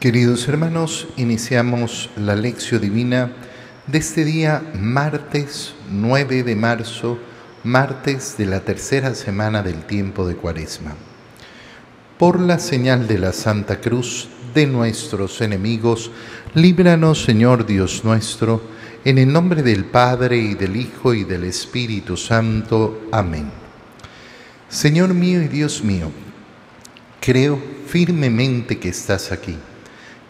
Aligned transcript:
Queridos 0.00 0.48
hermanos, 0.48 1.08
iniciamos 1.18 2.08
la 2.16 2.34
lección 2.34 2.80
divina 2.80 3.32
de 3.86 3.98
este 3.98 4.24
día 4.24 4.62
martes 4.72 5.74
9 5.90 6.42
de 6.42 6.56
marzo, 6.56 7.18
martes 7.64 8.38
de 8.38 8.46
la 8.46 8.60
tercera 8.60 9.14
semana 9.14 9.62
del 9.62 9.84
tiempo 9.84 10.26
de 10.26 10.36
Cuaresma. 10.36 10.94
Por 12.16 12.40
la 12.40 12.58
señal 12.58 13.06
de 13.08 13.18
la 13.18 13.34
Santa 13.34 13.82
Cruz 13.82 14.30
de 14.54 14.66
nuestros 14.66 15.38
enemigos, 15.42 16.10
líbranos 16.54 17.22
Señor 17.22 17.66
Dios 17.66 18.02
nuestro, 18.02 18.62
en 19.04 19.18
el 19.18 19.30
nombre 19.30 19.62
del 19.62 19.84
Padre 19.84 20.38
y 20.38 20.54
del 20.54 20.76
Hijo 20.76 21.12
y 21.12 21.24
del 21.24 21.44
Espíritu 21.44 22.16
Santo. 22.16 23.02
Amén. 23.12 23.50
Señor 24.66 25.12
mío 25.12 25.42
y 25.42 25.48
Dios 25.48 25.84
mío, 25.84 26.10
creo 27.20 27.60
firmemente 27.86 28.78
que 28.78 28.88
estás 28.88 29.30
aquí 29.30 29.58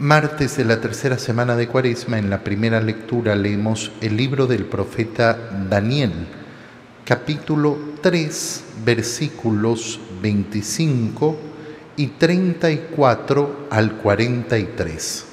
Martes 0.00 0.56
de 0.56 0.64
la 0.64 0.80
tercera 0.80 1.18
semana 1.18 1.56
de 1.56 1.66
Cuaresma, 1.66 2.20
en 2.20 2.30
la 2.30 2.44
primera 2.44 2.80
lectura 2.80 3.34
leemos 3.34 3.90
el 4.00 4.16
libro 4.16 4.46
del 4.46 4.64
profeta 4.64 5.36
Daniel, 5.68 6.12
capítulo 7.04 7.76
3, 8.00 8.64
versículos 8.84 9.98
25 10.22 11.36
y 11.96 12.06
34 12.06 13.66
al 13.70 13.96
43. 13.96 15.24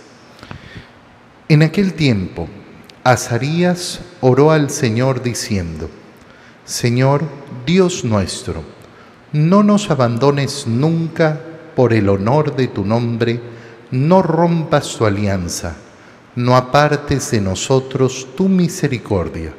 En 1.49 1.61
aquel 1.61 1.93
tiempo, 1.93 2.47
Azarías 3.03 3.99
oró 4.21 4.49
al 4.49 4.71
Señor 4.71 5.21
diciendo, 5.21 5.91
Señor 6.65 7.21
Dios 7.67 8.03
nuestro, 8.03 8.63
no 9.31 9.61
nos 9.61 9.91
abandones 9.91 10.65
nunca 10.65 11.39
por 11.75 11.93
el 11.93 12.09
honor 12.09 12.55
de 12.55 12.67
tu 12.67 12.83
nombre, 12.83 13.53
no 13.91 14.21
rompas 14.21 14.95
tu 14.97 15.05
alianza, 15.05 15.75
no 16.35 16.55
apartes 16.55 17.31
de 17.31 17.41
nosotros 17.41 18.27
tu 18.35 18.49
misericordia. 18.49 19.53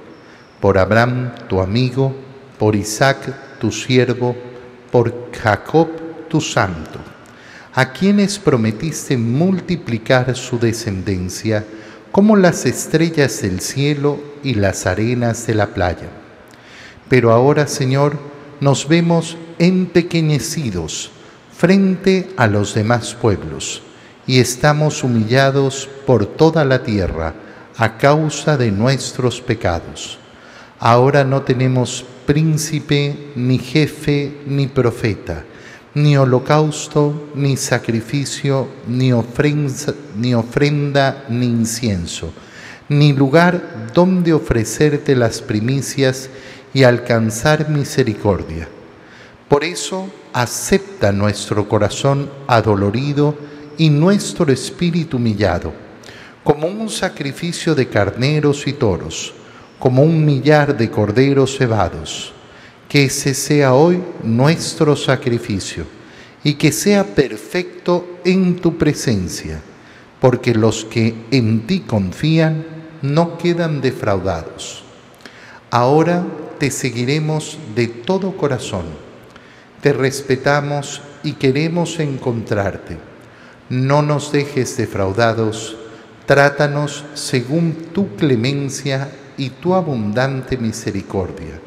Por 0.61 0.79
Abraham, 0.79 1.33
tu 1.49 1.61
amigo, 1.61 2.15
por 2.59 2.75
Isaac, 2.75 3.59
tu 3.61 3.71
siervo, 3.71 4.37
por 4.91 5.31
Jacob, 5.33 5.89
tu 6.29 6.41
santo, 6.41 6.99
a 7.75 7.93
quienes 7.93 8.39
prometiste 8.39 9.17
multiplicar 9.17 10.35
su 10.35 10.59
descendencia 10.59 11.65
como 12.11 12.37
las 12.37 12.67
estrellas 12.67 13.43
del 13.43 13.61
cielo 13.61 14.19
y 14.43 14.55
las 14.55 14.87
arenas 14.87 15.47
de 15.47 15.55
la 15.55 15.69
playa. 15.69 16.09
Pero 17.09 17.31
ahora, 17.31 17.67
Señor, 17.67 18.19
nos 18.61 18.89
vemos 18.89 19.37
empequeñecidos 19.59 21.11
frente 21.57 22.31
a 22.37 22.47
los 22.47 22.75
demás 22.75 23.15
pueblos 23.15 23.83
y 24.27 24.41
estamos 24.41 25.05
humillados 25.05 25.89
por 26.07 26.27
toda 26.27 26.65
la 26.65 26.83
tierra 26.83 27.35
a 27.77 27.97
causa 27.97 28.57
de 28.57 28.71
nuestros 28.71 29.41
pecados. 29.41 30.19
Ahora 30.79 31.25
no 31.25 31.43
tenemos 31.43 32.05
príncipe, 32.27 33.33
ni 33.37 33.59
jefe, 33.59 34.41
ni 34.47 34.67
profeta, 34.67 35.45
ni 35.95 36.17
holocausto, 36.17 37.31
ni 37.35 37.57
sacrificio, 37.57 38.69
ni 38.87 39.13
ni, 40.17 40.35
ofrenda, 40.35 41.25
ni 41.29 41.47
incienso, 41.47 42.33
ni 42.89 43.13
lugar 43.13 43.91
donde 43.95 44.33
ofrecerte 44.35 45.15
las 45.15 45.41
primicias 45.41 46.29
y 46.75 46.83
alcanzar 46.83 47.71
misericordia. 47.71 48.69
Por 49.49 49.65
eso 49.65 50.11
acepta 50.33 51.13
nuestro 51.13 51.69
corazón 51.69 52.29
adolorido, 52.47 53.35
y 53.79 53.91
nuestro 53.91 54.53
espíritu 54.53 55.17
humillado, 55.17 55.73
como 56.43 56.69
un 56.69 56.89
sacrificio 56.89 57.75
de 57.75 57.89
carneros 57.89 58.67
y 58.67 58.73
toros, 58.73 59.35
como 59.79 60.03
un 60.03 60.25
millar 60.25 60.77
de 60.77 60.91
corderos 60.91 61.57
cebados. 61.57 62.33
Que 62.89 63.07
ese 63.07 63.35
sea 63.35 63.75
hoy 63.75 64.01
nuestro 64.23 64.95
sacrificio 64.95 65.85
y 66.45 66.55
que 66.55 66.71
sea 66.71 67.05
perfecto 67.05 68.19
en 68.25 68.57
tu 68.57 68.79
presencia, 68.79 69.61
porque 70.21 70.55
los 70.55 70.85
que 70.85 71.15
en 71.33 71.67
ti 71.67 71.81
confían 71.81 72.65
no 73.03 73.37
quedan 73.39 73.81
defraudados. 73.81 74.85
Ahora 75.71 76.25
te 76.59 76.71
seguiremos 76.71 77.59
de 77.75 77.89
todo 77.89 78.37
corazón, 78.37 78.85
te 79.83 79.93
respetamos 79.93 81.03
y 81.25 81.33
queremos 81.33 81.99
encontrarte 81.99 83.16
no 83.69 84.03
nos 84.03 84.33
dejes 84.33 84.77
defraudados, 84.77 85.77
trátanos 86.27 87.05
según 87.15 87.73
tu 87.93 88.15
clemencia 88.17 89.11
y 89.37 89.51
tu 89.51 89.75
abundante 89.75 90.57
misericordia. 90.57 91.61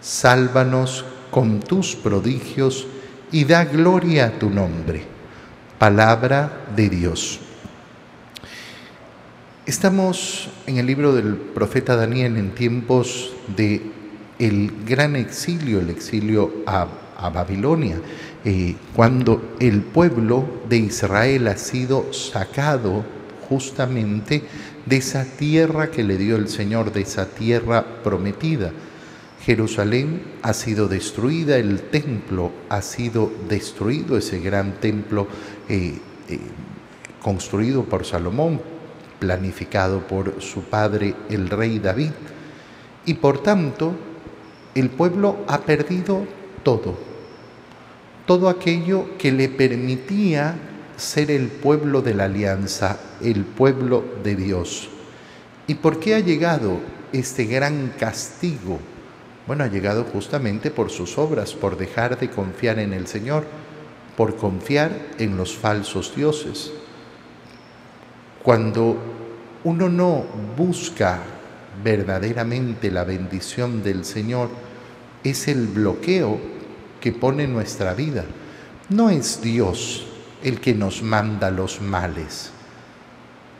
Sálvanos 0.00 1.04
con 1.30 1.60
tus 1.60 1.94
prodigios 1.94 2.86
y 3.30 3.44
da 3.44 3.64
gloria 3.64 4.26
a 4.26 4.30
tu 4.38 4.50
nombre. 4.50 5.04
Palabra 5.78 6.66
de 6.74 6.88
Dios. 6.88 7.40
Estamos 9.64 10.50
en 10.66 10.78
el 10.78 10.86
libro 10.86 11.14
del 11.14 11.36
profeta 11.36 11.96
Daniel 11.96 12.36
en 12.36 12.54
tiempos 12.54 13.32
de 13.56 13.80
el 14.38 14.72
gran 14.84 15.14
exilio, 15.14 15.80
el 15.80 15.90
exilio 15.90 16.52
a, 16.66 16.88
a 17.16 17.30
Babilonia. 17.30 18.00
Eh, 18.44 18.74
cuando 18.94 19.54
el 19.60 19.82
pueblo 19.82 20.44
de 20.68 20.78
Israel 20.78 21.46
ha 21.48 21.56
sido 21.56 22.12
sacado 22.12 23.04
justamente 23.48 24.42
de 24.86 24.96
esa 24.96 25.24
tierra 25.24 25.90
que 25.90 26.02
le 26.02 26.16
dio 26.16 26.36
el 26.36 26.48
Señor, 26.48 26.92
de 26.92 27.02
esa 27.02 27.26
tierra 27.26 28.02
prometida. 28.02 28.72
Jerusalén 29.44 30.22
ha 30.42 30.52
sido 30.52 30.88
destruida, 30.88 31.56
el 31.56 31.82
templo 31.82 32.52
ha 32.68 32.80
sido 32.82 33.30
destruido, 33.48 34.16
ese 34.16 34.38
gran 34.38 34.74
templo 34.80 35.26
eh, 35.68 35.98
eh, 36.28 36.38
construido 37.20 37.84
por 37.84 38.04
Salomón, 38.04 38.60
planificado 39.18 40.06
por 40.06 40.40
su 40.40 40.62
padre 40.62 41.14
el 41.28 41.48
rey 41.48 41.78
David. 41.78 42.10
Y 43.04 43.14
por 43.14 43.42
tanto, 43.42 43.94
el 44.74 44.90
pueblo 44.90 45.44
ha 45.48 45.60
perdido 45.60 46.24
todo, 46.62 46.96
todo 48.26 48.48
aquello 48.48 49.16
que 49.18 49.32
le 49.32 49.48
permitía 49.48 50.54
ser 50.96 51.30
el 51.30 51.48
pueblo 51.48 52.02
de 52.02 52.14
la 52.14 52.24
alianza, 52.24 52.98
el 53.20 53.44
pueblo 53.44 54.04
de 54.22 54.36
Dios. 54.36 54.88
¿Y 55.66 55.74
por 55.74 55.98
qué 55.98 56.14
ha 56.14 56.20
llegado 56.20 56.78
este 57.12 57.44
gran 57.44 57.92
castigo? 57.98 58.78
Bueno, 59.46 59.64
ha 59.64 59.68
llegado 59.68 60.04
justamente 60.04 60.70
por 60.70 60.90
sus 60.90 61.18
obras, 61.18 61.54
por 61.54 61.76
dejar 61.76 62.18
de 62.18 62.30
confiar 62.30 62.78
en 62.78 62.92
el 62.92 63.06
Señor, 63.06 63.44
por 64.16 64.36
confiar 64.36 64.92
en 65.18 65.36
los 65.36 65.56
falsos 65.56 66.14
dioses. 66.14 66.72
Cuando 68.42 68.96
uno 69.64 69.88
no 69.88 70.24
busca 70.56 71.20
verdaderamente 71.82 72.90
la 72.90 73.04
bendición 73.04 73.82
del 73.82 74.04
Señor, 74.04 74.48
es 75.24 75.48
el 75.48 75.66
bloqueo 75.66 76.38
que 77.02 77.12
pone 77.12 77.46
nuestra 77.46 77.92
vida. 77.92 78.24
No 78.88 79.10
es 79.10 79.42
Dios 79.42 80.06
el 80.42 80.60
que 80.60 80.72
nos 80.72 81.02
manda 81.02 81.50
los 81.50 81.82
males. 81.82 82.50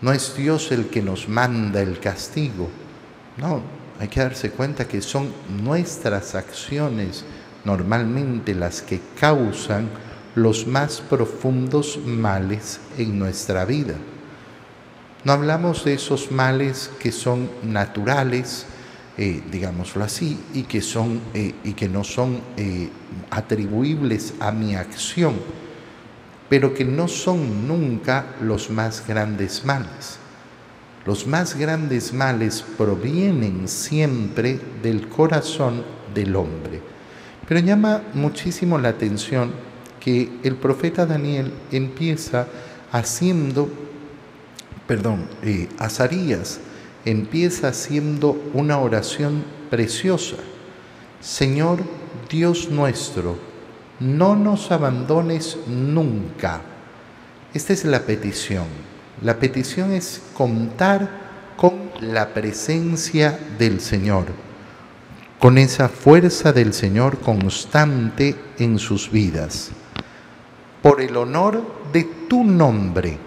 No 0.00 0.12
es 0.12 0.34
Dios 0.36 0.72
el 0.72 0.86
que 0.86 1.02
nos 1.02 1.28
manda 1.28 1.82
el 1.82 1.98
castigo. 2.00 2.70
No, 3.36 3.60
hay 3.98 4.08
que 4.08 4.20
darse 4.20 4.50
cuenta 4.50 4.86
que 4.88 5.02
son 5.02 5.32
nuestras 5.62 6.34
acciones 6.34 7.24
normalmente 7.64 8.54
las 8.54 8.80
que 8.80 9.00
causan 9.18 9.88
los 10.34 10.66
más 10.66 11.00
profundos 11.00 11.98
males 12.04 12.80
en 12.96 13.18
nuestra 13.18 13.64
vida. 13.64 13.94
No 15.24 15.32
hablamos 15.32 15.84
de 15.84 15.94
esos 15.94 16.32
males 16.32 16.90
que 16.98 17.12
son 17.12 17.50
naturales, 17.62 18.66
eh, 19.18 19.42
digámoslo 19.50 20.04
así, 20.04 20.38
y 20.54 20.62
que, 20.62 20.80
son, 20.80 21.20
eh, 21.34 21.54
y 21.64 21.74
que 21.74 21.86
no 21.86 22.02
son 22.02 22.40
eh, 22.56 22.88
atribuibles 23.30 24.32
a 24.40 24.52
mi 24.52 24.74
acción, 24.74 25.34
pero 26.48 26.72
que 26.72 26.86
no 26.86 27.08
son 27.08 27.68
nunca 27.68 28.34
los 28.40 28.70
más 28.70 29.06
grandes 29.06 29.66
males. 29.66 30.18
Los 31.04 31.26
más 31.26 31.56
grandes 31.56 32.14
males 32.14 32.64
provienen 32.78 33.68
siempre 33.68 34.58
del 34.82 35.08
corazón 35.08 35.84
del 36.14 36.34
hombre. 36.34 36.80
Pero 37.46 37.60
llama 37.60 38.02
muchísimo 38.14 38.78
la 38.78 38.90
atención 38.90 39.52
que 40.00 40.38
el 40.42 40.56
profeta 40.56 41.04
Daniel 41.04 41.52
empieza 41.70 42.46
haciendo, 42.92 43.68
perdón, 44.86 45.26
Azarías 45.78 46.60
empieza 47.04 47.68
haciendo 47.68 48.40
una 48.54 48.78
oración 48.78 49.44
preciosa. 49.70 50.36
Señor 51.20 51.80
Dios 52.30 52.70
nuestro, 52.70 53.36
no 54.00 54.36
nos 54.36 54.70
abandones 54.70 55.58
nunca. 55.66 56.60
Esta 57.54 57.72
es 57.72 57.84
la 57.84 58.00
petición. 58.00 58.66
La 59.22 59.38
petición 59.38 59.92
es 59.92 60.22
contar 60.34 61.22
con 61.56 61.90
la 62.00 62.34
presencia 62.34 63.38
del 63.58 63.80
Señor, 63.80 64.26
con 65.38 65.58
esa 65.58 65.88
fuerza 65.88 66.52
del 66.52 66.72
Señor 66.72 67.18
constante 67.20 68.34
en 68.58 68.78
sus 68.78 69.10
vidas, 69.10 69.70
por 70.82 71.00
el 71.00 71.16
honor 71.16 71.62
de 71.92 72.04
tu 72.28 72.42
nombre, 72.42 73.18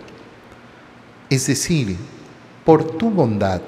es 1.29 1.47
decir, 1.47 1.95
por 2.65 2.97
tu 2.97 3.11
bondad, 3.11 3.61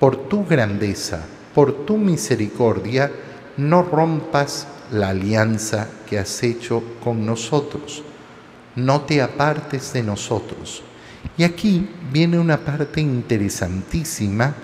por 0.00 0.28
tu 0.28 0.44
grandeza, 0.44 1.24
por 1.54 1.86
tu 1.86 1.96
misericordia, 1.96 3.10
no 3.56 3.82
rompas 3.82 4.66
la 4.92 5.10
alianza 5.10 5.88
que 6.08 6.18
has 6.18 6.42
hecho 6.42 6.82
con 7.02 7.24
nosotros. 7.24 8.02
No 8.74 9.02
te 9.02 9.22
apartes 9.22 9.92
de 9.92 10.02
nosotros. 10.02 10.82
Y 11.36 11.44
aquí 11.44 11.88
viene 12.12 12.38
una 12.38 12.58
parte 12.58 13.00
interesantísima 13.00 14.54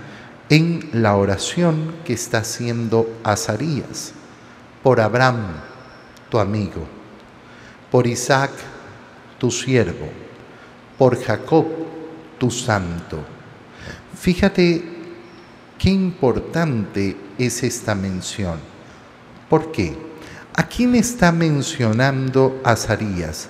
en 0.48 0.90
la 0.92 1.16
oración 1.16 1.94
que 2.04 2.12
está 2.12 2.38
haciendo 2.38 3.08
Azarías 3.22 4.12
por 4.82 5.00
Abraham, 5.00 5.46
tu 6.28 6.38
amigo, 6.38 6.86
por 7.90 8.06
Isaac, 8.06 8.50
tu 9.38 9.50
siervo, 9.50 10.08
por 10.98 11.18
Jacob, 11.22 11.66
tu 12.38 12.50
santo. 12.50 13.33
Fíjate 14.18 14.82
qué 15.78 15.90
importante 15.90 17.16
es 17.38 17.62
esta 17.62 17.94
mención. 17.94 18.58
¿Por 19.48 19.72
qué? 19.72 19.96
¿A 20.54 20.66
quién 20.68 20.94
está 20.94 21.32
mencionando 21.32 22.60
Azarías? 22.64 23.48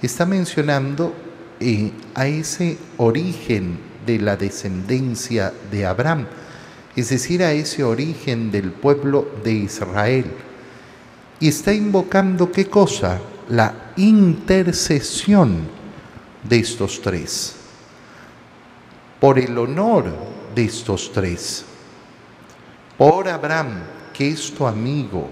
Está 0.00 0.24
mencionando 0.24 1.14
eh, 1.60 1.92
a 2.14 2.26
ese 2.26 2.78
origen 2.96 3.78
de 4.06 4.18
la 4.18 4.36
descendencia 4.36 5.52
de 5.70 5.84
Abraham, 5.84 6.26
es 6.94 7.10
decir, 7.10 7.42
a 7.42 7.52
ese 7.52 7.82
origen 7.84 8.50
del 8.50 8.72
pueblo 8.72 9.28
de 9.44 9.52
Israel. 9.52 10.26
Y 11.40 11.48
está 11.48 11.74
invocando 11.74 12.50
qué 12.50 12.66
cosa? 12.66 13.20
La 13.48 13.92
intercesión 13.96 15.58
de 16.48 16.58
estos 16.58 17.02
tres, 17.02 17.55
por 19.20 19.38
el 19.38 19.56
honor 19.56 20.04
de 20.54 20.64
estos 20.64 21.10
tres, 21.12 21.64
por 22.98 23.28
Abraham, 23.28 23.82
que 24.12 24.28
es 24.28 24.52
tu 24.52 24.66
amigo, 24.66 25.28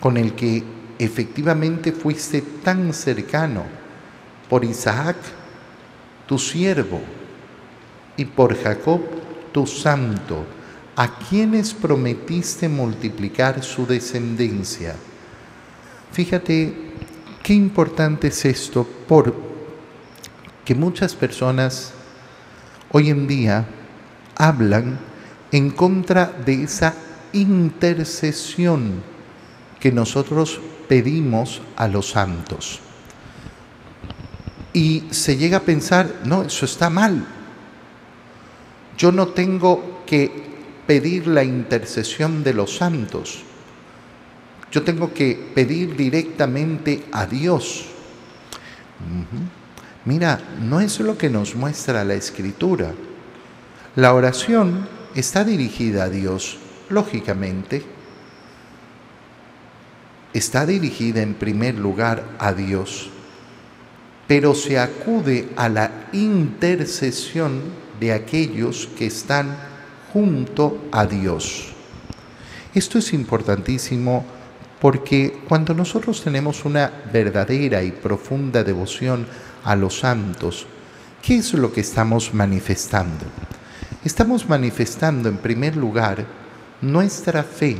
con 0.00 0.16
el 0.16 0.34
que 0.34 0.62
efectivamente 0.98 1.92
fuiste 1.92 2.42
tan 2.62 2.92
cercano, 2.92 3.64
por 4.48 4.64
Isaac, 4.64 5.16
tu 6.26 6.38
siervo, 6.38 7.00
y 8.16 8.24
por 8.24 8.56
Jacob, 8.56 9.00
tu 9.52 9.66
santo, 9.66 10.44
a 10.96 11.18
quienes 11.18 11.74
prometiste 11.74 12.68
multiplicar 12.68 13.62
su 13.62 13.86
descendencia. 13.86 14.94
Fíjate 16.12 16.92
qué 17.42 17.54
importante 17.54 18.28
es 18.28 18.44
esto, 18.44 18.86
por 19.08 19.34
que 20.64 20.74
muchas 20.74 21.14
personas 21.14 21.93
hoy 22.96 23.10
en 23.10 23.26
día 23.26 23.66
hablan 24.36 25.00
en 25.50 25.70
contra 25.70 26.26
de 26.26 26.62
esa 26.62 26.94
intercesión 27.32 29.02
que 29.80 29.90
nosotros 29.90 30.60
pedimos 30.88 31.60
a 31.74 31.88
los 31.88 32.10
santos. 32.10 32.78
Y 34.72 35.08
se 35.10 35.36
llega 35.36 35.56
a 35.56 35.62
pensar, 35.62 36.20
no, 36.24 36.44
eso 36.44 36.64
está 36.64 36.88
mal. 36.88 37.26
Yo 38.96 39.10
no 39.10 39.26
tengo 39.26 40.04
que 40.06 40.30
pedir 40.86 41.26
la 41.26 41.42
intercesión 41.42 42.44
de 42.44 42.54
los 42.54 42.76
santos. 42.76 43.42
Yo 44.70 44.84
tengo 44.84 45.12
que 45.12 45.50
pedir 45.52 45.96
directamente 45.96 47.06
a 47.10 47.26
Dios. 47.26 47.86
Mira, 50.04 50.40
no 50.60 50.80
es 50.80 51.00
lo 51.00 51.16
que 51.16 51.30
nos 51.30 51.54
muestra 51.54 52.04
la 52.04 52.14
escritura. 52.14 52.92
La 53.96 54.14
oración 54.14 54.86
está 55.14 55.44
dirigida 55.44 56.04
a 56.04 56.10
Dios, 56.10 56.58
lógicamente. 56.90 57.82
Está 60.32 60.66
dirigida 60.66 61.22
en 61.22 61.34
primer 61.34 61.76
lugar 61.76 62.24
a 62.38 62.52
Dios 62.52 63.10
pero 64.26 64.54
se 64.54 64.78
acude 64.78 65.50
a 65.56 65.68
la 65.68 66.08
intercesión 66.12 67.60
de 68.00 68.12
aquellos 68.12 68.88
que 68.98 69.06
están 69.06 69.56
junto 70.12 70.84
a 70.92 71.06
Dios. 71.06 71.72
Esto 72.74 72.98
es 72.98 73.12
importantísimo 73.12 74.24
porque 74.80 75.40
cuando 75.48 75.74
nosotros 75.74 76.22
tenemos 76.22 76.64
una 76.64 76.90
verdadera 77.12 77.82
y 77.82 77.92
profunda 77.92 78.64
devoción 78.64 79.26
a 79.64 79.74
los 79.74 79.98
santos, 79.98 80.66
¿qué 81.22 81.36
es 81.36 81.54
lo 81.54 81.72
que 81.72 81.80
estamos 81.80 82.32
manifestando? 82.32 83.24
Estamos 84.04 84.48
manifestando 84.48 85.28
en 85.28 85.38
primer 85.38 85.76
lugar 85.76 86.26
nuestra 86.82 87.42
fe 87.42 87.78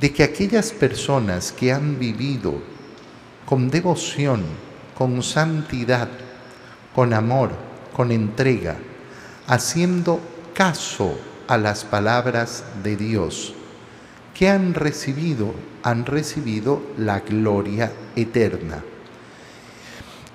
de 0.00 0.12
que 0.12 0.22
aquellas 0.22 0.70
personas 0.72 1.50
que 1.52 1.72
han 1.72 1.98
vivido 1.98 2.60
con 3.46 3.70
devoción, 3.70 4.42
con 4.96 5.22
santidad, 5.22 6.08
con 6.94 7.14
amor, 7.14 7.50
con 7.94 8.12
entrega, 8.12 8.76
haciendo 9.46 10.20
caso 10.54 11.18
a 11.48 11.56
las 11.56 11.84
palabras 11.84 12.64
de 12.82 12.96
Dios. 12.96 13.54
que 14.34 14.48
han 14.48 14.74
recibido? 14.74 15.52
Han 15.82 16.06
recibido 16.06 16.80
la 16.96 17.20
gloria 17.20 17.90
eterna. 18.14 18.84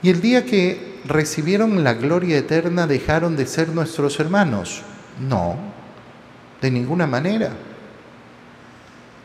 Y 0.04 0.10
el 0.10 0.22
día 0.22 0.46
que 0.46 1.00
recibieron 1.06 1.84
la 1.84 1.94
gloria 1.94 2.38
eterna 2.38 2.86
dejaron 2.88 3.38
de 3.38 3.48
ser 3.48 3.70
nuestros 3.70 4.20
hermanos. 4.20 4.82
No, 5.28 5.56
de 6.62 6.70
ninguna 6.70 7.08
manera. 7.08 7.54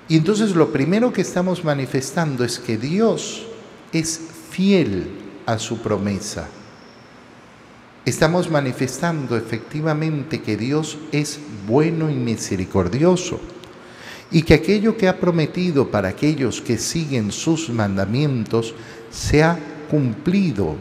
Y 0.09 0.17
entonces 0.17 0.55
lo 0.55 0.73
primero 0.73 1.13
que 1.13 1.21
estamos 1.21 1.65
manifestando 1.65 2.45
es 2.45 2.59
que 2.59 2.79
Dios 2.79 3.47
es 3.93 4.21
fiel 4.51 5.11
a 5.45 5.59
su 5.59 5.79
promesa. 5.79 6.49
Estamos 8.05 8.51
manifestando 8.51 9.37
efectivamente 9.37 10.41
que 10.41 10.57
Dios 10.57 10.97
es 11.13 11.41
bueno 11.67 12.09
y 12.09 12.15
misericordioso 12.15 13.41
y 14.31 14.43
que 14.43 14.55
aquello 14.55 14.97
que 14.97 15.09
ha 15.09 15.19
prometido 15.19 15.91
para 15.91 16.09
aquellos 16.09 16.61
que 16.61 16.79
siguen 16.79 17.33
sus 17.33 17.69
mandamientos 17.69 18.75
se 19.11 19.43
ha 19.43 19.59
cumplido 19.90 20.76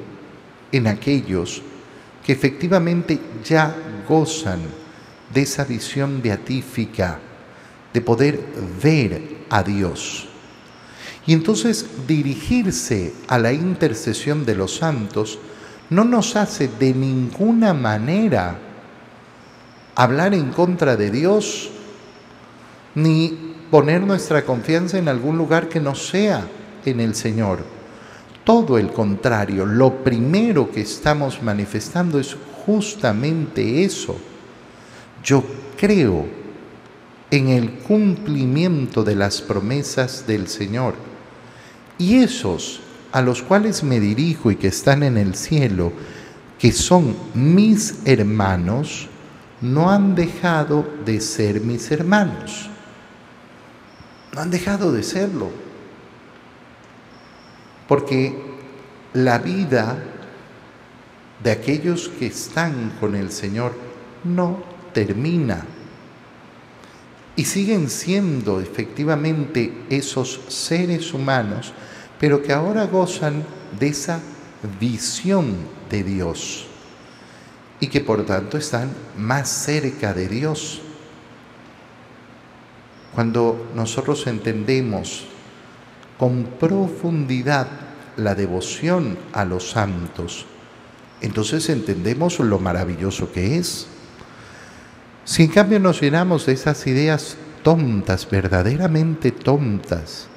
en 0.71 0.87
aquellos 0.87 1.61
que 2.25 2.33
efectivamente 2.33 3.19
ya 3.43 3.75
gozan 4.07 4.59
de 5.33 5.41
esa 5.41 5.63
visión 5.63 6.21
beatífica 6.21 7.19
de 7.93 8.01
poder 8.01 8.39
ver 8.81 9.37
a 9.49 9.63
Dios. 9.63 10.27
Y 11.25 11.33
entonces 11.33 11.85
dirigirse 12.07 13.13
a 13.27 13.37
la 13.37 13.51
intercesión 13.51 14.45
de 14.45 14.55
los 14.55 14.75
santos 14.75 15.39
no 15.89 16.03
nos 16.03 16.35
hace 16.35 16.69
de 16.79 16.93
ninguna 16.93 17.73
manera 17.73 18.59
hablar 19.95 20.33
en 20.33 20.51
contra 20.51 20.95
de 20.95 21.09
Dios, 21.09 21.69
ni 22.95 23.55
poner 23.71 24.01
nuestra 24.01 24.43
confianza 24.43 24.97
en 24.97 25.07
algún 25.07 25.37
lugar 25.37 25.69
que 25.69 25.79
no 25.79 25.95
sea 25.95 26.47
en 26.85 26.99
el 26.99 27.15
Señor. 27.15 27.76
Todo 28.47 28.77
el 28.77 28.93
contrario, 28.93 29.65
lo 29.65 30.05
primero 30.05 30.71
que 30.71 30.79
estamos 30.79 31.43
manifestando 31.43 32.17
es 32.17 32.37
justamente 32.65 33.83
eso. 33.83 34.15
Yo 35.21 35.43
creo 35.75 36.25
en 37.29 37.49
el 37.49 37.71
cumplimiento 37.79 39.03
de 39.03 39.15
las 39.15 39.41
promesas 39.41 40.25
del 40.25 40.47
Señor 40.47 40.95
y 41.97 42.19
esos 42.19 42.79
a 43.11 43.21
los 43.21 43.41
cuales 43.41 43.83
me 43.83 43.99
dirijo 43.99 44.49
y 44.49 44.55
que 44.55 44.69
están 44.69 45.03
en 45.03 45.17
el 45.17 45.35
cielo, 45.35 45.91
que 46.57 46.71
son 46.71 47.17
mis 47.33 47.95
hermanos, 48.05 49.09
no 49.59 49.91
han 49.91 50.15
dejado 50.15 50.87
de 51.03 51.19
ser 51.19 51.59
mis 51.59 51.91
hermanos. 51.91 52.69
No 54.33 54.39
han 54.39 54.51
dejado 54.51 54.93
de 54.93 55.03
serlo. 55.03 55.66
Porque 57.87 58.35
la 59.13 59.37
vida 59.39 59.97
de 61.43 61.51
aquellos 61.51 62.09
que 62.09 62.27
están 62.27 62.93
con 62.99 63.15
el 63.15 63.31
Señor 63.31 63.73
no 64.23 64.63
termina. 64.93 65.65
Y 67.35 67.45
siguen 67.45 67.89
siendo 67.89 68.59
efectivamente 68.59 69.85
esos 69.89 70.41
seres 70.47 71.13
humanos, 71.13 71.71
pero 72.19 72.41
que 72.41 72.51
ahora 72.51 72.85
gozan 72.85 73.43
de 73.79 73.89
esa 73.89 74.19
visión 74.79 75.55
de 75.89 76.03
Dios 76.03 76.67
y 77.79 77.87
que 77.87 78.01
por 78.01 78.25
tanto 78.25 78.57
están 78.57 78.91
más 79.17 79.49
cerca 79.49 80.13
de 80.13 80.27
Dios. 80.27 80.81
Cuando 83.13 83.69
nosotros 83.75 84.25
entendemos 84.27 85.27
con 86.17 86.43
profundidad 86.59 87.67
la 88.17 88.35
devoción 88.35 89.17
a 89.33 89.45
los 89.45 89.69
santos, 89.69 90.45
entonces 91.21 91.69
entendemos 91.69 92.39
lo 92.39 92.59
maravilloso 92.59 93.31
que 93.31 93.57
es. 93.57 93.87
Si 95.25 95.43
en 95.43 95.49
cambio 95.49 95.79
nos 95.79 96.01
llenamos 96.01 96.45
de 96.45 96.53
esas 96.53 96.85
ideas 96.87 97.37
tontas, 97.63 98.29
verdaderamente 98.29 99.31
tontas, 99.31 100.27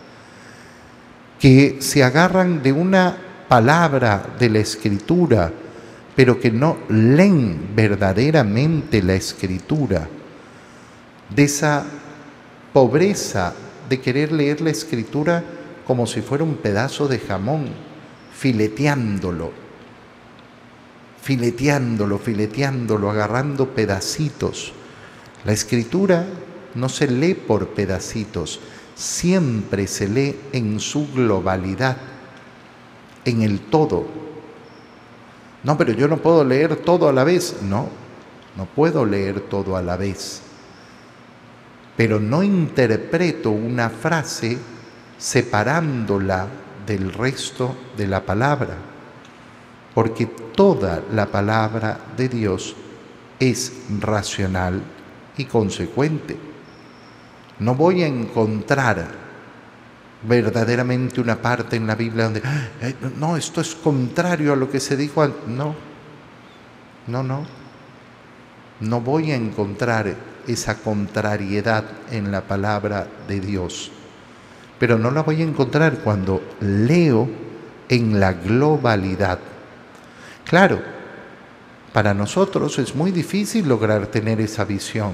que 1.38 1.78
se 1.80 2.02
agarran 2.02 2.62
de 2.62 2.72
una 2.72 3.16
palabra 3.48 4.34
de 4.38 4.50
la 4.50 4.58
escritura, 4.58 5.52
pero 6.16 6.38
que 6.38 6.50
no 6.50 6.78
leen 6.88 7.70
verdaderamente 7.74 9.02
la 9.02 9.14
escritura, 9.14 10.08
de 11.34 11.44
esa 11.44 11.84
pobreza 12.72 13.54
de 13.88 14.00
querer 14.00 14.32
leer 14.32 14.60
la 14.60 14.70
escritura 14.70 15.42
como 15.90 16.06
si 16.06 16.22
fuera 16.22 16.44
un 16.44 16.54
pedazo 16.54 17.08
de 17.08 17.18
jamón, 17.18 17.66
fileteándolo, 18.32 19.50
fileteándolo, 21.20 22.16
fileteándolo, 22.16 23.10
agarrando 23.10 23.70
pedacitos. 23.70 24.72
La 25.44 25.50
escritura 25.50 26.26
no 26.76 26.88
se 26.88 27.08
lee 27.10 27.34
por 27.34 27.70
pedacitos, 27.70 28.60
siempre 28.94 29.88
se 29.88 30.06
lee 30.06 30.36
en 30.52 30.78
su 30.78 31.08
globalidad, 31.12 31.96
en 33.24 33.42
el 33.42 33.58
todo. 33.58 34.06
No, 35.64 35.76
pero 35.76 35.92
yo 35.92 36.06
no 36.06 36.18
puedo 36.18 36.44
leer 36.44 36.76
todo 36.76 37.08
a 37.08 37.12
la 37.12 37.24
vez. 37.24 37.62
No, 37.62 37.88
no 38.56 38.66
puedo 38.66 39.04
leer 39.04 39.40
todo 39.40 39.76
a 39.76 39.82
la 39.82 39.96
vez. 39.96 40.40
Pero 41.96 42.20
no 42.20 42.44
interpreto 42.44 43.50
una 43.50 43.90
frase 43.90 44.56
separándola 45.20 46.48
del 46.84 47.12
resto 47.12 47.76
de 47.96 48.08
la 48.08 48.24
palabra 48.24 48.76
porque 49.94 50.26
toda 50.26 51.02
la 51.12 51.26
palabra 51.26 51.98
de 52.16 52.28
Dios 52.28 52.76
es 53.38 53.72
racional 54.00 54.82
y 55.36 55.44
consecuente. 55.44 56.36
No 57.58 57.74
voy 57.74 58.02
a 58.02 58.06
encontrar 58.06 59.08
verdaderamente 60.22 61.20
una 61.20 61.40
parte 61.40 61.76
en 61.76 61.86
la 61.86 61.94
Biblia 61.94 62.24
donde, 62.24 62.42
no, 63.18 63.36
esto 63.36 63.60
es 63.60 63.74
contrario 63.74 64.52
a 64.52 64.56
lo 64.56 64.70
que 64.70 64.80
se 64.80 64.96
dijo. 64.96 65.26
No, 65.46 65.74
no, 67.06 67.22
no. 67.22 67.44
No 68.80 69.00
voy 69.00 69.32
a 69.32 69.36
encontrar 69.36 70.14
esa 70.46 70.78
contrariedad 70.78 71.84
en 72.10 72.30
la 72.30 72.42
palabra 72.42 73.06
de 73.28 73.40
Dios. 73.40 73.92
Pero 74.80 74.98
no 74.98 75.12
la 75.12 75.22
voy 75.22 75.42
a 75.42 75.44
encontrar 75.44 75.98
cuando 75.98 76.42
leo 76.60 77.28
en 77.88 78.18
la 78.18 78.32
globalidad 78.32 79.38
Claro, 80.50 80.82
para 81.92 82.12
nosotros 82.12 82.80
es 82.80 82.96
muy 82.96 83.12
difícil 83.12 83.68
lograr 83.68 84.08
tener 84.08 84.40
esa 84.40 84.64
visión. 84.64 85.12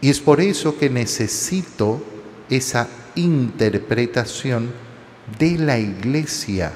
Y 0.00 0.08
es 0.08 0.20
por 0.20 0.40
eso 0.40 0.78
que 0.78 0.88
necesito 0.88 2.00
esa 2.48 2.86
interpretación 3.16 4.70
de 5.36 5.58
la 5.58 5.80
iglesia 5.80 6.70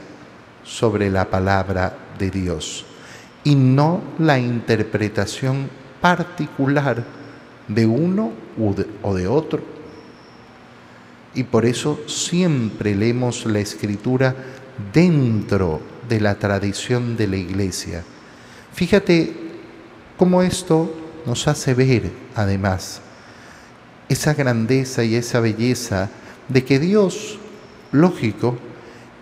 sobre 0.64 1.10
la 1.10 1.30
palabra 1.30 1.96
de 2.18 2.28
Dios 2.28 2.84
y 3.44 3.54
no 3.54 4.00
la 4.18 4.40
interpretación 4.40 5.70
particular 6.00 7.04
de 7.68 7.86
uno 7.86 8.32
o 9.04 9.14
de 9.14 9.28
otro. 9.28 9.77
Y 11.34 11.44
por 11.44 11.66
eso 11.66 12.00
siempre 12.06 12.94
leemos 12.94 13.46
la 13.46 13.60
escritura 13.60 14.34
dentro 14.92 15.80
de 16.08 16.20
la 16.20 16.36
tradición 16.36 17.16
de 17.16 17.26
la 17.26 17.36
iglesia. 17.36 18.02
Fíjate 18.72 19.32
cómo 20.16 20.42
esto 20.42 20.94
nos 21.26 21.46
hace 21.48 21.74
ver, 21.74 22.10
además, 22.34 23.00
esa 24.08 24.34
grandeza 24.34 25.04
y 25.04 25.14
esa 25.14 25.40
belleza 25.40 26.08
de 26.48 26.64
que 26.64 26.78
Dios, 26.78 27.38
lógico, 27.92 28.56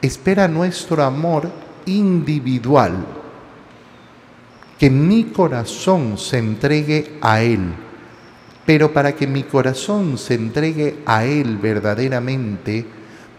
espera 0.00 0.46
nuestro 0.46 1.02
amor 1.02 1.50
individual, 1.86 3.04
que 4.78 4.90
mi 4.90 5.25
corazón 5.25 6.18
se 6.18 6.38
entregue 6.38 7.18
a 7.20 7.42
Él. 7.42 7.75
Pero 8.66 8.92
para 8.92 9.14
que 9.14 9.28
mi 9.28 9.44
corazón 9.44 10.18
se 10.18 10.35
entregue 10.35 10.99
a 11.06 11.25
Él 11.25 11.56
verdaderamente, 11.56 12.85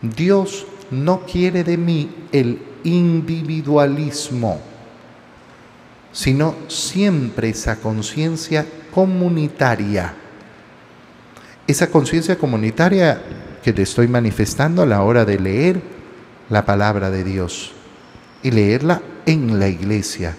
Dios 0.01 0.65
no 0.89 1.22
quiere 1.22 1.63
de 1.65 1.77
mí 1.77 2.10
el 2.31 2.62
individualismo, 2.86 4.62
sino 6.13 6.55
siempre 6.69 7.50
esa 7.50 7.75
conciencia 7.75 8.65
comunitaria. 8.93 10.13
Esa 11.67 11.91
conciencia 11.91 12.38
comunitaria 12.38 13.22
que 13.62 13.74
te 13.74 13.81
estoy 13.81 14.07
manifestando 14.07 14.81
a 14.81 14.86
la 14.86 15.01
hora 15.01 15.25
de 15.25 15.39
leer 15.39 15.81
la 16.50 16.65
palabra 16.65 17.12
de 17.12 17.25
Dios 17.25 17.74
y 18.41 18.51
leerla 18.51 19.01
en 19.25 19.60
la 19.60 19.67
iglesia, 19.67 20.34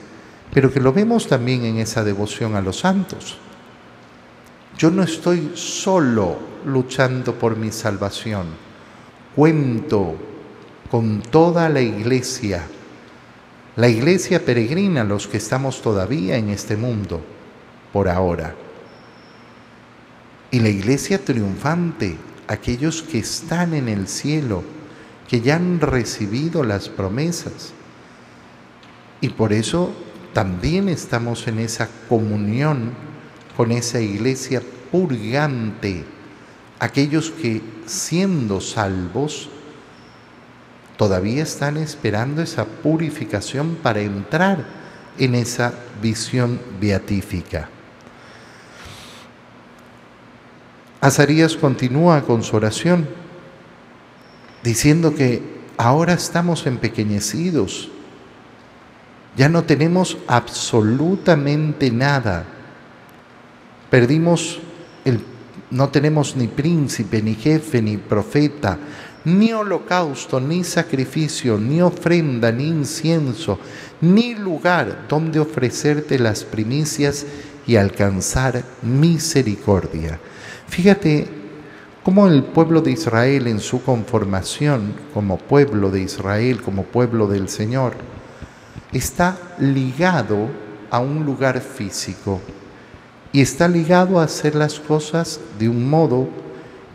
pero 0.54 0.72
que 0.72 0.80
lo 0.80 0.94
vemos 0.94 1.26
también 1.26 1.66
en 1.66 1.76
esa 1.76 2.02
devoción 2.02 2.56
a 2.56 2.62
los 2.62 2.78
santos. 2.78 3.38
Yo 4.78 4.92
no 4.92 5.02
estoy 5.02 5.50
solo 5.54 6.38
luchando 6.64 7.34
por 7.34 7.56
mi 7.56 7.72
salvación, 7.72 8.46
cuento 9.34 10.14
con 10.88 11.20
toda 11.20 11.68
la 11.68 11.80
iglesia, 11.80 12.64
la 13.74 13.88
iglesia 13.88 14.44
peregrina, 14.44 15.02
los 15.02 15.26
que 15.26 15.38
estamos 15.38 15.82
todavía 15.82 16.36
en 16.36 16.50
este 16.50 16.76
mundo, 16.76 17.20
por 17.92 18.08
ahora, 18.08 18.54
y 20.52 20.60
la 20.60 20.68
iglesia 20.68 21.24
triunfante, 21.24 22.16
aquellos 22.46 23.02
que 23.02 23.18
están 23.18 23.74
en 23.74 23.88
el 23.88 24.06
cielo, 24.06 24.62
que 25.26 25.40
ya 25.40 25.56
han 25.56 25.80
recibido 25.80 26.62
las 26.62 26.88
promesas. 26.88 27.72
Y 29.20 29.30
por 29.30 29.52
eso 29.52 29.90
también 30.32 30.88
estamos 30.88 31.48
en 31.48 31.58
esa 31.58 31.88
comunión 32.08 33.07
con 33.58 33.72
esa 33.72 34.00
iglesia 34.00 34.62
purgante, 34.92 36.04
aquellos 36.78 37.32
que 37.32 37.60
siendo 37.86 38.60
salvos, 38.60 39.50
todavía 40.96 41.42
están 41.42 41.76
esperando 41.76 42.40
esa 42.40 42.64
purificación 42.64 43.76
para 43.82 44.00
entrar 44.00 44.64
en 45.18 45.34
esa 45.34 45.74
visión 46.00 46.60
beatífica. 46.80 47.68
Azarías 51.00 51.56
continúa 51.56 52.22
con 52.22 52.44
su 52.44 52.54
oración 52.54 53.08
diciendo 54.62 55.16
que 55.16 55.42
ahora 55.76 56.12
estamos 56.12 56.64
empequeñecidos, 56.64 57.90
ya 59.36 59.48
no 59.48 59.64
tenemos 59.64 60.16
absolutamente 60.28 61.90
nada, 61.90 62.54
perdimos 63.90 64.60
el, 65.04 65.20
no 65.70 65.88
tenemos 65.88 66.36
ni 66.36 66.48
príncipe, 66.48 67.22
ni 67.22 67.34
jefe, 67.34 67.82
ni 67.82 67.96
profeta, 67.96 68.78
ni 69.24 69.52
holocausto, 69.52 70.40
ni 70.40 70.64
sacrificio, 70.64 71.58
ni 71.58 71.82
ofrenda, 71.82 72.50
ni 72.50 72.68
incienso, 72.68 73.58
ni 74.00 74.34
lugar 74.34 75.06
donde 75.08 75.40
ofrecerte 75.40 76.18
las 76.18 76.44
primicias 76.44 77.26
y 77.66 77.76
alcanzar 77.76 78.64
misericordia. 78.82 80.18
Fíjate 80.68 81.28
cómo 82.02 82.26
el 82.28 82.44
pueblo 82.44 82.80
de 82.80 82.92
Israel 82.92 83.46
en 83.46 83.60
su 83.60 83.82
conformación 83.82 84.94
como 85.12 85.36
pueblo 85.36 85.90
de 85.90 86.00
Israel, 86.00 86.62
como 86.62 86.84
pueblo 86.84 87.26
del 87.26 87.48
Señor, 87.48 87.94
está 88.92 89.38
ligado 89.58 90.48
a 90.90 91.00
un 91.00 91.26
lugar 91.26 91.60
físico. 91.60 92.40
Y 93.32 93.40
está 93.40 93.68
ligado 93.68 94.18
a 94.18 94.24
hacer 94.24 94.54
las 94.54 94.80
cosas 94.80 95.40
de 95.58 95.68
un 95.68 95.88
modo 95.88 96.28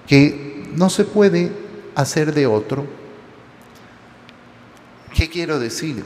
que 0.07 0.67
no 0.75 0.89
se 0.89 1.05
puede 1.05 1.51
hacer 1.95 2.33
de 2.33 2.47
otro. 2.47 2.85
¿Qué 5.13 5.29
quiero 5.29 5.59
decir? 5.59 6.03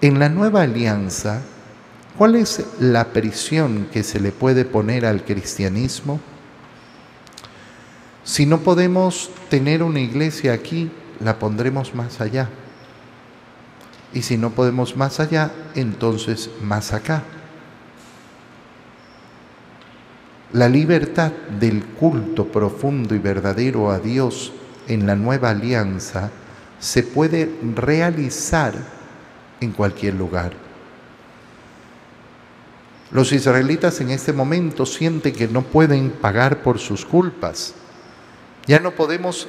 En 0.00 0.18
la 0.18 0.30
nueva 0.30 0.62
alianza, 0.62 1.42
¿cuál 2.16 2.36
es 2.36 2.64
la 2.78 3.12
prisión 3.12 3.88
que 3.92 4.02
se 4.02 4.18
le 4.18 4.32
puede 4.32 4.64
poner 4.64 5.04
al 5.04 5.24
cristianismo? 5.24 6.20
Si 8.24 8.46
no 8.46 8.60
podemos 8.60 9.30
tener 9.50 9.82
una 9.82 10.00
iglesia 10.00 10.54
aquí, 10.54 10.90
la 11.22 11.38
pondremos 11.38 11.94
más 11.94 12.20
allá. 12.20 12.48
Y 14.14 14.22
si 14.22 14.38
no 14.38 14.50
podemos 14.50 14.96
más 14.96 15.20
allá, 15.20 15.52
entonces 15.74 16.50
más 16.62 16.92
acá. 16.92 17.22
La 20.52 20.68
libertad 20.68 21.30
del 21.60 21.84
culto 21.84 22.46
profundo 22.46 23.14
y 23.14 23.18
verdadero 23.18 23.90
a 23.90 24.00
Dios 24.00 24.52
en 24.88 25.06
la 25.06 25.14
nueva 25.14 25.50
alianza 25.50 26.30
se 26.80 27.04
puede 27.04 27.48
realizar 27.76 28.74
en 29.60 29.70
cualquier 29.70 30.14
lugar. 30.14 30.52
Los 33.12 33.32
israelitas 33.32 34.00
en 34.00 34.10
este 34.10 34.32
momento 34.32 34.86
sienten 34.86 35.34
que 35.34 35.46
no 35.46 35.62
pueden 35.62 36.10
pagar 36.10 36.62
por 36.62 36.78
sus 36.78 37.04
culpas. 37.04 37.74
Ya 38.66 38.80
no 38.80 38.90
podemos 38.92 39.46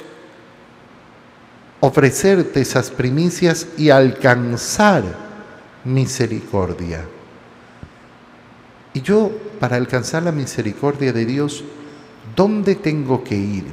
ofrecerte 1.80 2.60
esas 2.60 2.90
primicias 2.90 3.66
y 3.76 3.90
alcanzar 3.90 5.02
misericordia. 5.84 7.04
Y 8.94 9.02
yo, 9.02 9.30
para 9.58 9.76
alcanzar 9.76 10.22
la 10.22 10.32
misericordia 10.32 11.12
de 11.12 11.24
Dios, 11.24 11.64
¿dónde 12.36 12.74
tengo 12.74 13.24
que 13.24 13.36
ir? 13.36 13.64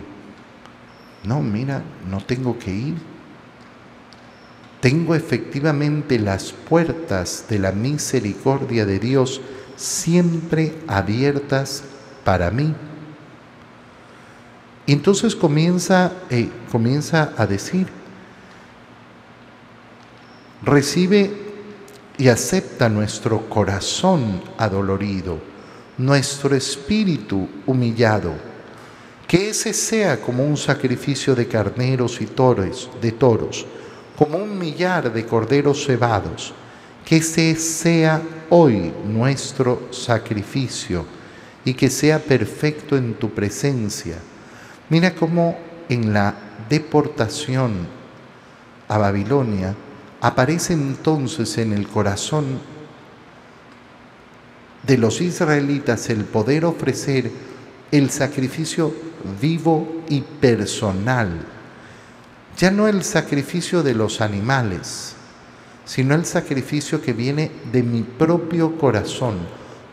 No, 1.23 1.41
mira, 1.41 1.83
no 2.09 2.21
tengo 2.21 2.57
que 2.57 2.71
ir 2.71 2.95
tengo 4.79 5.13
efectivamente 5.13 6.19
las 6.19 6.51
puertas 6.51 7.45
de 7.49 7.59
la 7.59 7.71
misericordia 7.71 8.85
de 8.85 8.99
Dios 8.99 9.41
siempre 9.75 10.73
abiertas 10.87 11.83
para 12.23 12.51
mí. 12.51 12.73
entonces 14.87 15.35
comienza, 15.35 16.13
eh, 16.31 16.49
comienza 16.71 17.33
a 17.37 17.45
decir, 17.45 17.87
recibe 20.63 21.48
y 22.19 22.27
acepta 22.27 22.87
nuestro 22.87 23.49
corazón 23.49 24.43
adolorido, 24.57 25.39
nuestro 25.97 26.55
espíritu 26.55 27.47
humillado, 27.65 28.33
que 29.27 29.49
ese 29.49 29.73
sea 29.73 30.21
como 30.21 30.45
un 30.45 30.57
sacrificio 30.57 31.33
de 31.33 31.47
carneros 31.47 32.21
y 32.21 32.27
toros, 32.27 32.91
de 33.01 33.13
toros 33.13 33.65
como 34.19 34.37
un 34.37 34.59
millar 34.59 35.13
de 35.13 35.25
corderos 35.25 35.85
cebados. 35.85 36.53
Que 37.05 37.15
ese 37.15 37.55
sea 37.55 38.21
hoy 38.49 38.93
nuestro 39.05 39.87
sacrificio 39.91 41.05
y 41.63 41.73
que 41.73 41.89
sea 41.89 42.19
perfecto 42.19 42.97
en 42.97 43.13
tu 43.13 43.29
presencia. 43.29 44.17
Mira 44.89 45.15
cómo 45.15 45.57
en 45.87 46.11
la 46.11 46.35
deportación 46.67 47.87
a 48.89 48.97
Babilonia 48.97 49.73
aparece 50.21 50.73
entonces 50.73 51.57
en 51.57 51.73
el 51.73 51.87
corazón 51.87 52.59
de 54.83 54.97
los 54.97 55.21
israelitas 55.21 56.09
el 56.09 56.23
poder 56.25 56.65
ofrecer 56.65 57.31
el 57.91 58.09
sacrificio 58.09 58.93
vivo 59.41 60.03
y 60.09 60.21
personal 60.21 61.45
ya 62.59 62.71
no 62.71 62.89
el 62.89 63.05
sacrificio 63.05 63.83
de 63.83 63.95
los 63.95 64.19
animales, 64.19 65.13
sino 65.85 66.13
el 66.13 66.25
sacrificio 66.25 67.01
que 67.01 67.13
viene 67.13 67.51
de 67.71 67.83
mi 67.83 68.03
propio 68.03 68.77
corazón, 68.77 69.37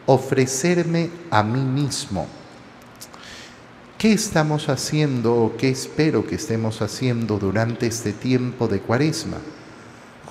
ofrecerme 0.06 1.10
a 1.30 1.44
mí 1.44 1.60
mismo. 1.60 2.26
¿Qué 3.96 4.12
estamos 4.12 4.68
haciendo 4.68 5.36
o 5.36 5.56
qué 5.56 5.68
espero 5.68 6.26
que 6.26 6.34
estemos 6.34 6.82
haciendo 6.82 7.38
durante 7.38 7.86
este 7.86 8.12
tiempo 8.12 8.66
de 8.66 8.80
cuaresma? 8.80 9.38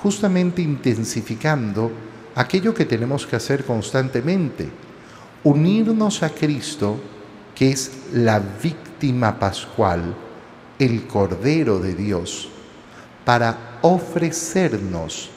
Justamente 0.05 0.61
intensificando 0.61 1.91
aquello 2.35 2.75
que 2.75 2.85
tenemos 2.85 3.25
que 3.25 3.37
hacer 3.37 3.65
constantemente, 3.65 4.69
unirnos 5.43 6.21
a 6.21 6.29
Cristo, 6.29 6.99
que 7.55 7.71
es 7.71 7.91
la 8.13 8.37
víctima 8.37 9.39
pascual, 9.39 10.15
el 10.77 11.07
Cordero 11.07 11.79
de 11.79 11.95
Dios 11.95 12.49
para 13.25 13.79
ofrecernos 13.81 15.31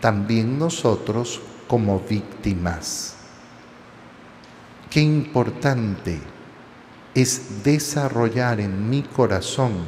también 0.00 0.58
nosotros 0.58 1.40
como 1.68 2.00
víctimas. 2.00 3.14
Qué 4.90 5.00
importante 5.00 6.18
es 7.14 7.62
desarrollar 7.62 8.58
en 8.58 8.90
mi 8.90 9.02
corazón 9.02 9.86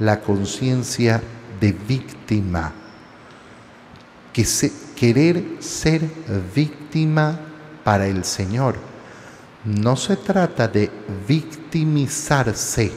la 0.00 0.20
conciencia 0.20 1.22
de 1.60 1.70
víctima, 1.70 2.72
que 4.32 4.46
querer 4.96 5.56
ser 5.60 6.02
víctima 6.54 7.38
para 7.84 8.06
el 8.06 8.24
Señor. 8.24 8.76
No 9.64 9.96
se 9.96 10.16
trata 10.16 10.68
de 10.68 10.90
victimizarse 11.28 12.92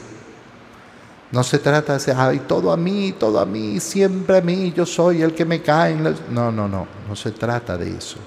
no 1.32 1.42
se 1.42 1.58
trata 1.58 1.98
de, 1.98 2.12
ay, 2.12 2.42
todo 2.46 2.72
a 2.72 2.76
mí, 2.76 3.14
todo 3.18 3.40
a 3.40 3.46
mí, 3.46 3.80
siempre 3.80 4.38
a 4.38 4.40
mí, 4.40 4.72
yo 4.74 4.86
soy 4.86 5.22
el 5.22 5.34
que 5.34 5.44
me 5.44 5.60
cae. 5.60 5.92
En 5.92 6.02
No, 6.30 6.52
no, 6.52 6.68
no, 6.68 6.86
no 7.08 7.16
se 7.16 7.32
trata 7.32 7.76
de 7.76 7.96
eso. 7.96 8.18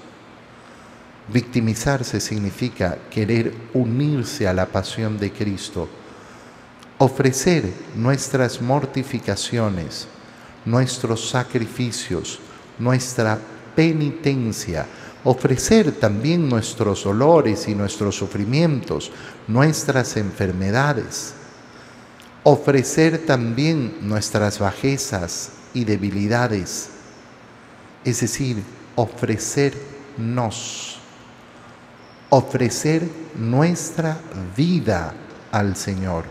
Victimizarse 1.28 2.20
significa 2.20 2.98
querer 3.10 3.54
unirse 3.72 4.46
a 4.46 4.52
la 4.52 4.66
pasión 4.66 5.18
de 5.18 5.32
Cristo, 5.32 5.88
ofrecer 6.98 7.72
nuestras 7.96 8.60
mortificaciones, 8.60 10.06
nuestros 10.64 11.30
sacrificios, 11.30 12.38
nuestra 12.80 13.38
penitencia, 13.76 14.86
ofrecer 15.22 15.92
también 15.92 16.48
nuestros 16.48 17.04
dolores 17.04 17.68
y 17.68 17.76
nuestros 17.76 18.16
sufrimientos, 18.16 19.12
nuestras 19.46 20.16
enfermedades 20.16 21.34
ofrecer 22.42 23.26
también 23.26 23.98
nuestras 24.02 24.58
bajezas 24.58 25.52
y 25.74 25.84
debilidades, 25.84 26.88
es 28.04 28.20
decir, 28.20 28.62
ofrecernos, 28.96 30.98
ofrecer 32.30 33.08
nuestra 33.36 34.18
vida 34.56 35.14
al 35.52 35.76
Señor. 35.76 36.24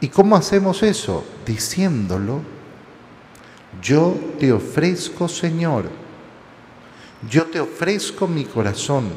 ¿Y 0.00 0.08
cómo 0.08 0.34
hacemos 0.34 0.82
eso? 0.82 1.24
Diciéndolo, 1.46 2.40
yo 3.82 4.14
te 4.38 4.52
ofrezco, 4.52 5.28
Señor, 5.28 5.90
yo 7.28 7.44
te 7.46 7.60
ofrezco 7.60 8.26
mi 8.26 8.44
corazón, 8.44 9.10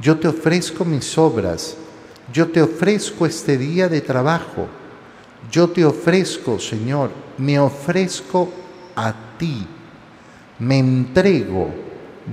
yo 0.00 0.18
te 0.18 0.28
ofrezco 0.28 0.84
mis 0.84 1.16
obras, 1.16 1.76
yo 2.32 2.48
te 2.48 2.60
ofrezco 2.60 3.24
este 3.24 3.56
día 3.56 3.88
de 3.88 4.00
trabajo. 4.00 4.68
Yo 5.50 5.70
te 5.70 5.84
ofrezco, 5.84 6.58
Señor, 6.58 7.10
me 7.38 7.58
ofrezco 7.58 8.50
a 8.94 9.14
ti. 9.38 9.66
Me 10.58 10.78
entrego 10.78 11.70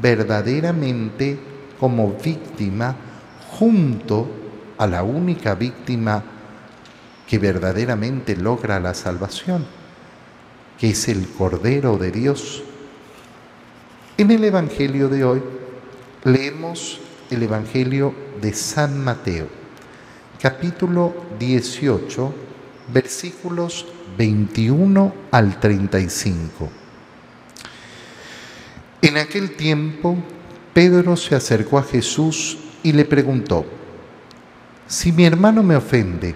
verdaderamente 0.01 1.39
como 1.79 2.12
víctima 2.13 2.95
junto 3.51 4.27
a 4.77 4.88
la 4.88 5.03
única 5.03 5.55
víctima 5.55 6.23
que 7.27 7.39
verdaderamente 7.39 8.36
logra 8.36 8.79
la 8.79 8.93
salvación, 8.93 9.65
que 10.79 10.89
es 10.89 11.07
el 11.07 11.27
Cordero 11.27 11.97
de 11.97 12.11
Dios. 12.11 12.63
En 14.17 14.31
el 14.31 14.43
Evangelio 14.43 15.09
de 15.09 15.23
hoy 15.23 15.43
leemos 16.23 16.99
el 17.29 17.43
Evangelio 17.43 18.13
de 18.41 18.53
San 18.53 19.03
Mateo 19.03 19.65
capítulo 20.45 21.11
18, 21.39 22.33
versículos 22.93 23.88
21 24.15 25.13
al 25.31 25.59
35. 25.59 26.69
En 29.01 29.17
aquel 29.17 29.55
tiempo, 29.55 30.15
Pedro 30.71 31.17
se 31.17 31.33
acercó 31.33 31.79
a 31.79 31.83
Jesús 31.83 32.59
y 32.83 32.91
le 32.91 33.05
preguntó, 33.05 33.65
si 34.88 35.11
mi 35.11 35.25
hermano 35.25 35.63
me 35.63 35.75
ofende, 35.75 36.35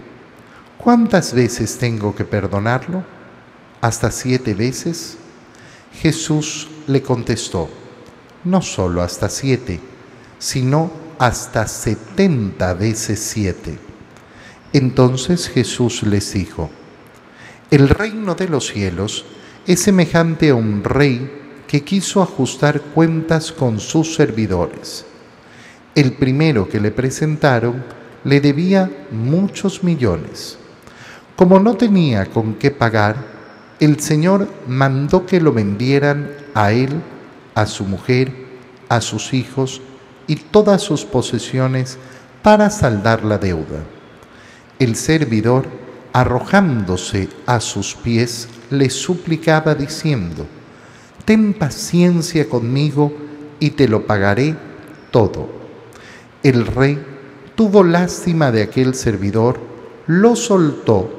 ¿cuántas 0.77 1.31
veces 1.31 1.77
tengo 1.77 2.15
que 2.15 2.25
perdonarlo? 2.25 3.03
¿Hasta 3.81 4.11
siete 4.11 4.53
veces? 4.53 5.17
Jesús 6.01 6.67
le 6.87 7.01
contestó, 7.01 7.69
no 8.43 8.61
solo 8.61 9.01
hasta 9.01 9.29
siete, 9.29 9.79
sino 10.37 10.91
hasta 11.17 11.65
setenta 11.67 12.73
veces 12.73 13.19
siete. 13.19 13.79
Entonces 14.73 15.47
Jesús 15.47 16.03
les 16.03 16.33
dijo, 16.33 16.69
el 17.71 17.87
reino 17.87 18.35
de 18.35 18.49
los 18.49 18.67
cielos 18.67 19.25
es 19.65 19.81
semejante 19.81 20.49
a 20.49 20.55
un 20.55 20.83
rey 20.83 21.63
que 21.67 21.83
quiso 21.83 22.21
ajustar 22.21 22.81
cuentas 22.81 23.51
con 23.51 23.79
sus 23.79 24.13
servidores. 24.15 25.05
El 25.95 26.13
primero 26.13 26.67
que 26.67 26.79
le 26.79 26.91
presentaron 26.91 27.83
le 28.23 28.41
debía 28.41 28.91
muchos 29.11 29.83
millones. 29.83 30.57
Como 31.35 31.59
no 31.59 31.75
tenía 31.75 32.25
con 32.25 32.55
qué 32.55 32.71
pagar, 32.71 33.38
el 33.79 33.99
Señor 34.01 34.49
mandó 34.67 35.25
que 35.25 35.39
lo 35.39 35.53
vendieran 35.53 36.31
a 36.53 36.71
él, 36.71 37.01
a 37.55 37.65
su 37.65 37.85
mujer, 37.85 38.31
a 38.89 38.99
sus 38.99 39.33
hijos 39.33 39.81
y 40.27 40.35
todas 40.35 40.81
sus 40.81 41.05
posesiones 41.05 41.97
para 42.43 42.69
saldar 42.69 43.23
la 43.23 43.37
deuda. 43.37 43.83
El 44.79 44.95
servidor, 44.95 45.65
arrojándose 46.11 47.29
a 47.45 47.61
sus 47.61 47.95
pies, 47.95 48.49
le 48.69 48.89
suplicaba 48.89 49.75
diciendo, 49.75 50.45
Ten 51.23 51.53
paciencia 51.53 52.49
conmigo 52.49 53.13
y 53.59 53.71
te 53.71 53.87
lo 53.87 54.05
pagaré 54.05 54.55
todo. 55.11 55.49
El 56.43 56.65
rey 56.65 57.01
tuvo 57.55 57.83
lástima 57.83 58.51
de 58.51 58.63
aquel 58.63 58.95
servidor, 58.95 59.59
lo 60.07 60.35
soltó 60.35 61.18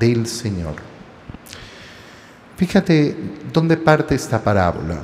del 0.00 0.26
Señor. 0.26 0.74
Fíjate 2.56 3.14
dónde 3.52 3.76
parte 3.76 4.16
esta 4.16 4.42
parábola. 4.42 5.00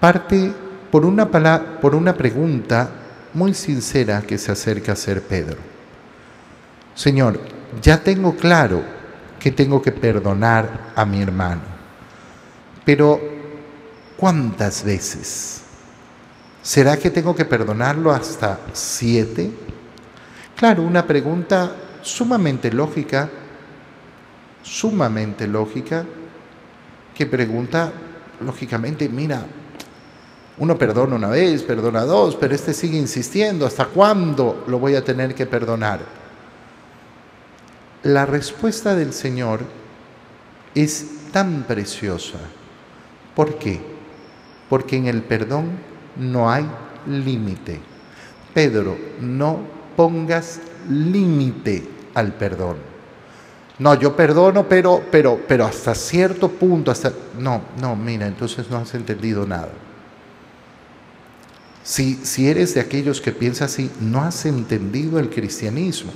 Parte 0.00 0.52
por 0.90 1.04
una, 1.04 1.28
por 1.80 1.94
una 1.94 2.14
pregunta 2.14 2.90
muy 3.34 3.52
sincera 3.52 4.22
que 4.22 4.38
se 4.38 4.52
acerca 4.52 4.92
a 4.92 4.96
ser 4.96 5.22
Pedro. 5.22 5.58
Señor, 6.94 7.40
ya 7.82 8.02
tengo 8.02 8.34
claro 8.34 8.82
que 9.38 9.52
tengo 9.52 9.82
que 9.82 9.92
perdonar 9.92 10.92
a 10.96 11.04
mi 11.04 11.22
hermano, 11.22 11.62
pero 12.84 13.20
¿cuántas 14.16 14.82
veces? 14.82 15.62
¿Será 16.62 16.96
que 16.96 17.10
tengo 17.10 17.36
que 17.36 17.44
perdonarlo 17.44 18.10
hasta 18.10 18.58
siete? 18.72 19.50
Claro, 20.56 20.82
una 20.82 21.06
pregunta 21.06 21.72
sumamente 22.02 22.72
lógica 22.72 23.30
sumamente 24.62 25.46
lógica 25.46 26.04
que 27.14 27.26
pregunta, 27.26 27.92
lógicamente, 28.40 29.08
mira, 29.08 29.44
uno 30.58 30.76
perdona 30.76 31.16
una 31.16 31.28
vez, 31.28 31.62
perdona 31.62 32.04
dos, 32.04 32.36
pero 32.36 32.54
este 32.54 32.72
sigue 32.72 32.98
insistiendo, 32.98 33.66
¿hasta 33.66 33.86
cuándo 33.86 34.64
lo 34.66 34.78
voy 34.78 34.94
a 34.94 35.04
tener 35.04 35.34
que 35.34 35.46
perdonar? 35.46 36.00
La 38.02 38.26
respuesta 38.26 38.94
del 38.94 39.12
Señor 39.12 39.60
es 40.74 41.30
tan 41.32 41.64
preciosa. 41.64 42.38
¿Por 43.34 43.58
qué? 43.58 43.80
Porque 44.68 44.96
en 44.96 45.06
el 45.06 45.22
perdón 45.22 45.70
no 46.16 46.50
hay 46.50 46.66
límite. 47.06 47.80
Pedro, 48.54 48.96
no 49.20 49.60
pongas 49.96 50.60
límite 50.88 51.86
al 52.14 52.34
perdón. 52.34 52.87
No, 53.78 53.94
yo 53.94 54.16
perdono, 54.16 54.68
pero, 54.68 55.04
pero, 55.10 55.40
pero 55.46 55.64
hasta 55.64 55.94
cierto 55.94 56.48
punto, 56.48 56.90
hasta... 56.90 57.12
No, 57.38 57.62
no, 57.80 57.94
mira, 57.94 58.26
entonces 58.26 58.68
no 58.68 58.78
has 58.78 58.92
entendido 58.94 59.46
nada. 59.46 59.70
Si, 61.84 62.16
si 62.16 62.48
eres 62.48 62.74
de 62.74 62.80
aquellos 62.80 63.20
que 63.20 63.30
piensan 63.30 63.66
así, 63.66 63.90
no 64.00 64.20
has 64.22 64.44
entendido 64.46 65.20
el 65.20 65.30
cristianismo. 65.30 66.12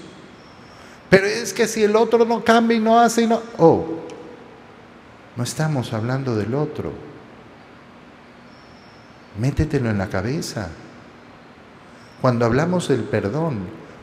Pero 1.09 1.27
es 1.27 1.53
que 1.53 1.68
si 1.68 1.85
el 1.85 1.94
otro 1.94 2.25
no 2.25 2.42
cambia 2.42 2.77
y 2.77 2.81
no 2.81 2.98
hace 2.98 3.22
y 3.22 3.27
no... 3.29 3.40
Oh, 3.59 3.87
no 5.37 5.44
estamos 5.44 5.92
hablando 5.92 6.35
del 6.35 6.55
otro. 6.55 6.92
Métetelo 9.38 9.88
en 9.88 9.98
la 9.98 10.09
cabeza. 10.09 10.68
Cuando 12.20 12.44
hablamos 12.44 12.88
del 12.88 13.05
perdón, 13.05 13.61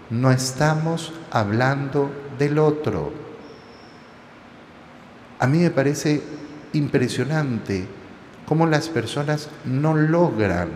no 0.09 0.31
estamos 0.31 1.13
hablando 1.29 2.09
del 2.39 2.57
otro. 2.57 3.28
A 5.39 5.47
mí 5.47 5.59
me 5.59 5.71
parece 5.71 6.21
impresionante 6.73 7.87
cómo 8.45 8.67
las 8.67 8.89
personas 8.89 9.49
no 9.63 9.95
logran 9.95 10.69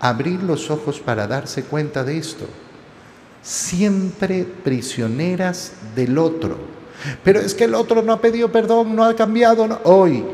abrir 0.00 0.42
los 0.42 0.70
ojos 0.70 1.00
para 1.00 1.26
darse 1.26 1.62
cuenta 1.62 2.04
de 2.04 2.18
esto. 2.18 2.46
Siempre 3.42 4.44
prisioneras 4.44 5.72
del 5.94 6.18
otro. 6.18 6.58
Pero 7.22 7.40
es 7.40 7.54
que 7.54 7.64
el 7.64 7.74
otro 7.74 8.02
no 8.02 8.12
ha 8.12 8.20
pedido 8.20 8.50
perdón, 8.50 8.96
no 8.96 9.04
ha 9.04 9.14
cambiado. 9.14 9.80
Hoy 9.84 10.24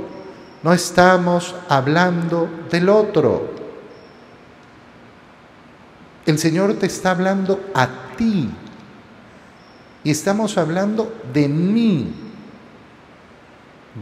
no 0.62 0.72
estamos 0.72 1.54
hablando 1.68 2.48
del 2.70 2.88
otro. 2.88 3.50
El 6.24 6.38
Señor 6.38 6.74
te 6.74 6.86
está 6.86 7.10
hablando 7.10 7.60
a 7.74 7.88
ti. 8.16 8.48
Y 10.04 10.10
estamos 10.10 10.56
hablando 10.56 11.12
de 11.32 11.48
mí. 11.48 12.31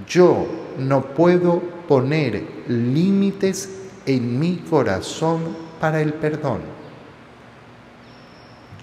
Yo 0.07 0.47
no 0.79 1.03
puedo 1.03 1.61
poner 1.89 2.45
límites 2.69 3.69
en 4.07 4.39
mi 4.39 4.59
corazón 4.59 5.57
para 5.81 6.01
el 6.01 6.15
perdón. 6.15 6.61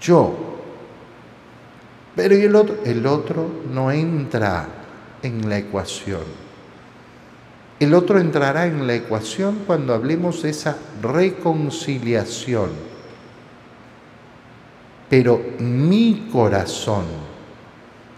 Yo. 0.00 0.34
Pero 2.14 2.34
el 2.34 2.54
otro? 2.54 2.78
El 2.84 3.06
otro 3.06 3.48
no 3.72 3.90
entra 3.90 4.68
en 5.22 5.48
la 5.48 5.58
ecuación. 5.58 6.22
El 7.80 7.94
otro 7.94 8.18
entrará 8.18 8.66
en 8.66 8.86
la 8.86 8.94
ecuación 8.94 9.60
cuando 9.66 9.94
hablemos 9.94 10.42
de 10.42 10.50
esa 10.50 10.76
reconciliación. 11.00 12.70
Pero 15.08 15.40
mi 15.60 16.28
corazón 16.30 17.04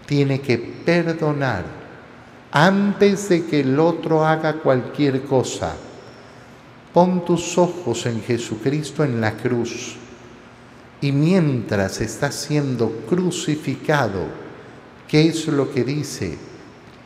tiene 0.07 0.40
que 0.40 0.59
perdonar 0.59 1.79
antes 2.52 3.28
de 3.28 3.46
que 3.46 3.60
el 3.60 3.78
otro 3.78 4.26
haga 4.26 4.54
cualquier 4.54 5.22
cosa. 5.22 5.74
Pon 6.92 7.24
tus 7.24 7.56
ojos 7.56 8.06
en 8.06 8.22
Jesucristo 8.22 9.04
en 9.04 9.20
la 9.20 9.36
cruz. 9.36 9.96
Y 11.00 11.12
mientras 11.12 12.00
está 12.00 12.32
siendo 12.32 12.90
crucificado, 13.08 14.26
¿qué 15.08 15.28
es 15.28 15.46
lo 15.46 15.72
que 15.72 15.84
dice? 15.84 16.36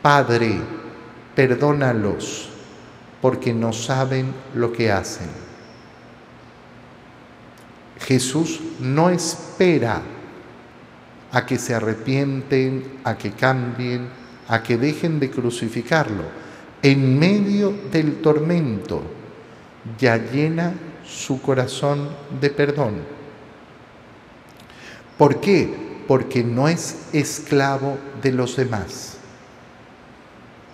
Padre, 0.01 0.59
perdónalos, 1.35 2.49
porque 3.21 3.53
no 3.53 3.71
saben 3.71 4.33
lo 4.55 4.73
que 4.73 4.91
hacen. 4.91 5.29
Jesús 7.99 8.59
no 8.79 9.09
espera 9.09 10.01
a 11.31 11.45
que 11.45 11.57
se 11.57 11.73
arrepienten, 11.73 12.99
a 13.03 13.17
que 13.17 13.31
cambien, 13.31 14.07
a 14.47 14.61
que 14.61 14.77
dejen 14.77 15.19
de 15.19 15.29
crucificarlo. 15.29 16.23
En 16.81 17.17
medio 17.17 17.73
del 17.91 18.21
tormento 18.21 19.01
ya 19.97 20.17
llena 20.17 20.73
su 21.05 21.41
corazón 21.41 22.09
de 22.39 22.49
perdón. 22.49 22.95
¿Por 25.17 25.39
qué? 25.39 25.73
Porque 26.07 26.43
no 26.43 26.67
es 26.67 27.07
esclavo 27.13 27.97
de 28.21 28.31
los 28.31 28.55
demás. 28.55 29.17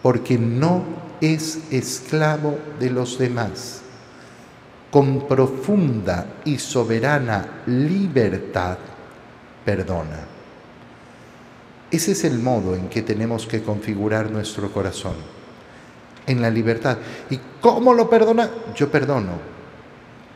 Porque 0.01 0.37
no 0.37 0.83
es 1.21 1.71
esclavo 1.71 2.57
de 2.79 2.89
los 2.89 3.17
demás. 3.17 3.81
Con 4.89 5.27
profunda 5.27 6.25
y 6.43 6.57
soberana 6.57 7.63
libertad 7.67 8.77
perdona. 9.63 10.30
Ese 11.91 12.13
es 12.13 12.23
el 12.23 12.39
modo 12.39 12.73
en 12.73 12.87
que 12.87 13.01
tenemos 13.01 13.45
que 13.45 13.61
configurar 13.61 14.31
nuestro 14.31 14.71
corazón, 14.71 15.15
en 16.25 16.41
la 16.41 16.49
libertad. 16.49 16.97
¿Y 17.29 17.37
cómo 17.59 17.93
lo 17.93 18.09
perdona? 18.09 18.49
Yo 18.75 18.89
perdono, 18.89 19.33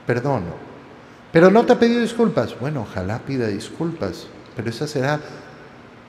perdono. 0.05 0.65
Pero 1.31 1.49
no 1.49 1.65
te 1.65 1.73
ha 1.73 1.79
pedido 1.79 2.01
disculpas. 2.01 2.59
Bueno, 2.59 2.81
ojalá 2.81 3.19
pida 3.19 3.47
disculpas, 3.47 4.27
pero 4.55 4.69
esa 4.69 4.85
será 4.85 5.19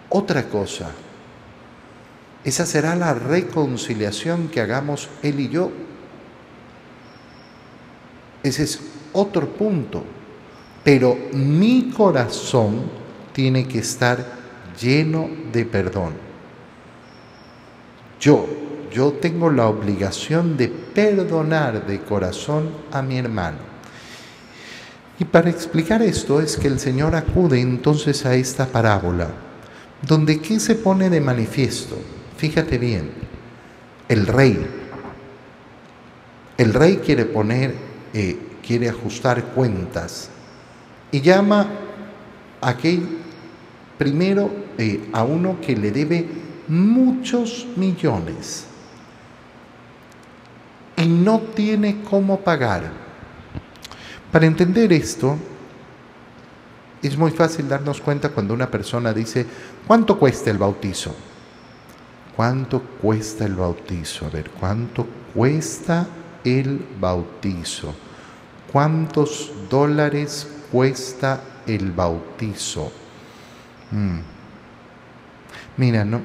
otra 0.08 0.48
cosa. 0.48 0.90
Esa 2.44 2.66
será 2.66 2.94
la 2.94 3.14
reconciliación 3.14 4.48
que 4.48 4.60
hagamos 4.60 5.08
él 5.22 5.40
y 5.40 5.48
yo. 5.48 5.70
Ese 8.42 8.64
es 8.64 8.80
otro 9.12 9.48
punto. 9.48 10.04
Pero 10.84 11.16
mi 11.32 11.90
corazón 11.90 12.82
tiene 13.32 13.66
que 13.66 13.80
estar 13.80 14.35
lleno 14.80 15.28
de 15.52 15.64
perdón. 15.64 16.14
Yo, 18.20 18.46
yo 18.92 19.12
tengo 19.12 19.50
la 19.50 19.68
obligación 19.68 20.56
de 20.56 20.68
perdonar 20.68 21.86
de 21.86 22.00
corazón 22.00 22.70
a 22.90 23.02
mi 23.02 23.18
hermano. 23.18 23.58
Y 25.18 25.24
para 25.24 25.50
explicar 25.50 26.02
esto 26.02 26.40
es 26.40 26.56
que 26.56 26.68
el 26.68 26.78
Señor 26.78 27.14
acude 27.14 27.60
entonces 27.60 28.26
a 28.26 28.34
esta 28.34 28.66
parábola, 28.66 29.28
donde 30.02 30.40
¿qué 30.40 30.60
se 30.60 30.74
pone 30.74 31.08
de 31.08 31.20
manifiesto? 31.20 31.96
Fíjate 32.36 32.76
bien, 32.76 33.10
el 34.08 34.26
rey. 34.26 34.66
El 36.58 36.74
rey 36.74 36.98
quiere 36.98 37.24
poner, 37.24 37.74
eh, 38.12 38.38
quiere 38.66 38.88
ajustar 38.88 39.42
cuentas 39.44 40.30
y 41.10 41.20
llama 41.20 41.66
a 42.60 42.70
aquel 42.70 43.06
primero 43.98 44.65
eh, 44.78 45.08
a 45.12 45.22
uno 45.24 45.60
que 45.60 45.76
le 45.76 45.90
debe 45.90 46.28
muchos 46.68 47.66
millones 47.76 48.66
y 50.96 51.06
no 51.06 51.40
tiene 51.54 52.02
cómo 52.02 52.40
pagar. 52.40 52.90
Para 54.32 54.46
entender 54.46 54.92
esto, 54.92 55.36
es 57.02 57.16
muy 57.16 57.30
fácil 57.30 57.68
darnos 57.68 58.00
cuenta 58.00 58.30
cuando 58.30 58.54
una 58.54 58.70
persona 58.70 59.12
dice, 59.12 59.46
¿cuánto 59.86 60.18
cuesta 60.18 60.50
el 60.50 60.58
bautizo? 60.58 61.14
¿Cuánto 62.34 62.82
cuesta 62.82 63.44
el 63.44 63.54
bautizo? 63.54 64.26
A 64.26 64.30
ver, 64.30 64.50
¿cuánto 64.50 65.06
cuesta 65.32 66.06
el 66.44 66.84
bautizo? 67.00 67.94
¿Cuántos 68.72 69.52
dólares 69.70 70.46
cuesta 70.70 71.40
el 71.66 71.92
bautizo? 71.92 72.92
Mm. 73.90 74.35
Mira, 75.76 76.04
no, 76.04 76.22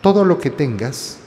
todo 0.00 0.24
lo 0.24 0.38
que 0.38 0.50
tengas, 0.50 1.18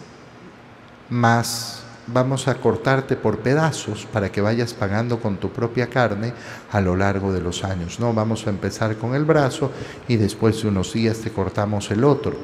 más 1.09 1.83
vamos 2.07 2.47
a 2.47 2.55
cortarte 2.55 3.15
por 3.15 3.39
pedazos 3.39 4.07
para 4.11 4.31
que 4.31 4.41
vayas 4.41 4.73
pagando 4.73 5.19
con 5.19 5.37
tu 5.37 5.49
propia 5.51 5.87
carne 5.87 6.33
a 6.71 6.81
lo 6.81 6.95
largo 6.95 7.31
de 7.31 7.41
los 7.41 7.63
años. 7.63 7.99
No, 7.99 8.13
vamos 8.13 8.47
a 8.47 8.49
empezar 8.49 8.95
con 8.97 9.15
el 9.15 9.25
brazo 9.25 9.71
y 10.07 10.15
después 10.15 10.61
de 10.61 10.69
unos 10.69 10.93
días 10.93 11.19
te 11.19 11.31
cortamos 11.31 11.91
el 11.91 12.03
otro. 12.03 12.35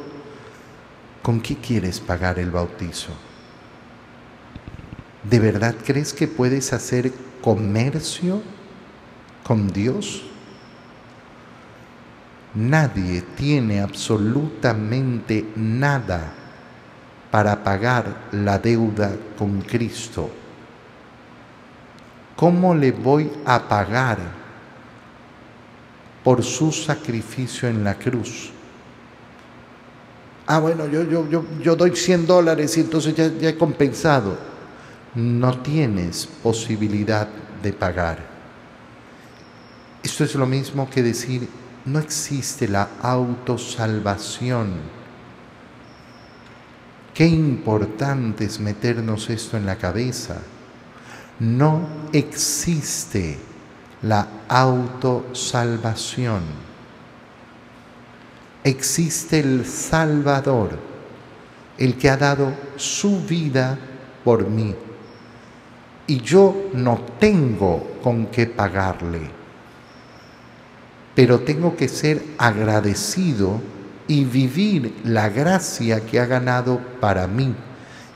¿Con 1.22 1.42
qué 1.42 1.56
quieres 1.56 2.00
pagar 2.00 2.38
el 2.38 2.52
bautizo? 2.52 3.10
¿De 5.24 5.40
verdad 5.40 5.74
crees 5.84 6.14
que 6.14 6.28
puedes 6.28 6.72
hacer 6.72 7.12
comercio 7.42 8.42
con 9.44 9.70
Dios? 9.70 10.24
Nadie 12.56 13.22
tiene 13.36 13.82
absolutamente 13.82 15.46
nada 15.58 16.32
para 17.30 17.62
pagar 17.62 18.30
la 18.32 18.58
deuda 18.58 19.14
con 19.38 19.62
Cristo. 19.62 20.30
¿Cómo 22.38 22.74
le 22.74 22.92
voy 22.94 23.30
a 23.46 23.68
pagar 23.68 24.20
por 26.24 26.44
su 26.44 26.72
sacrificio 26.72 27.68
en 27.68 27.84
la 27.84 27.96
cruz? 27.96 28.52
Ah, 30.48 30.60
bueno, 30.60 30.88
yo, 30.88 31.04
yo, 31.04 31.30
yo, 31.30 31.44
yo 31.62 31.76
doy 31.76 31.94
100 31.94 32.26
dólares 32.26 32.78
y 32.78 32.82
entonces 32.82 33.14
ya, 33.16 33.28
ya 33.28 33.50
he 33.50 33.58
compensado. 33.58 34.38
No 35.16 35.60
tienes 35.62 36.26
posibilidad 36.26 37.28
de 37.62 37.74
pagar. 37.74 38.20
Esto 40.04 40.24
es 40.24 40.36
lo 40.36 40.46
mismo 40.46 40.90
que 40.90 41.02
decir, 41.02 41.48
no 41.86 42.00
existe 42.00 42.68
la 42.68 42.90
autosalvación. 43.02 44.74
Qué 47.14 47.28
importante 47.28 48.46
es 48.46 48.60
meternos 48.60 49.30
esto 49.30 49.56
en 49.56 49.68
la 49.68 49.78
cabeza. 49.78 50.38
No 51.40 51.88
existe 52.12 53.38
la 54.02 54.28
autosalvación. 54.48 56.42
Existe 58.64 59.40
el 59.40 59.66
Salvador, 59.66 60.80
el 61.78 61.98
que 61.98 62.10
ha 62.10 62.18
dado 62.18 62.52
su 62.78 63.22
vida 63.22 63.78
por 64.24 64.50
mí. 64.50 64.74
Y 66.08 66.20
yo 66.22 66.70
no 66.74 67.00
tengo 67.20 68.00
con 68.02 68.26
qué 68.28 68.48
pagarle 68.48 69.45
pero 71.16 71.40
tengo 71.40 71.78
que 71.78 71.88
ser 71.88 72.22
agradecido 72.38 73.62
y 74.08 74.26
vivir 74.26 74.94
la 75.06 75.30
gracia 75.30 76.06
que 76.06 76.20
ha 76.20 76.26
ganado 76.26 76.80
para 77.00 77.26
mí, 77.26 77.56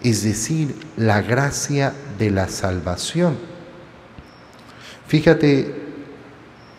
es 0.04 0.24
decir, 0.24 0.76
la 0.98 1.22
gracia 1.22 1.94
de 2.20 2.30
la 2.30 2.50
salvación. 2.50 3.38
Fíjate 5.08 5.74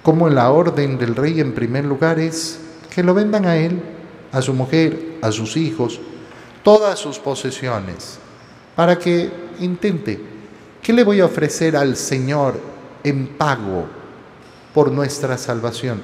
cómo 0.02 0.28
la 0.28 0.50
orden 0.50 0.98
del 0.98 1.16
rey 1.16 1.40
en 1.40 1.52
primer 1.52 1.84
lugar 1.84 2.20
es 2.20 2.60
que 2.94 3.02
lo 3.02 3.14
vendan 3.14 3.46
a 3.46 3.56
él, 3.56 3.82
a 4.30 4.42
su 4.42 4.52
mujer, 4.52 5.18
a 5.22 5.32
sus 5.32 5.56
hijos, 5.56 6.00
todas 6.62 6.98
sus 6.98 7.18
posesiones, 7.18 8.18
para 8.76 8.98
que 8.98 9.30
intente, 9.58 10.20
¿qué 10.82 10.92
le 10.92 11.02
voy 11.02 11.20
a 11.20 11.24
ofrecer 11.24 11.76
al 11.76 11.96
Señor 11.96 12.60
en 13.02 13.26
pago 13.26 13.99
por 14.74 14.90
nuestra 14.92 15.36
salvación. 15.38 16.02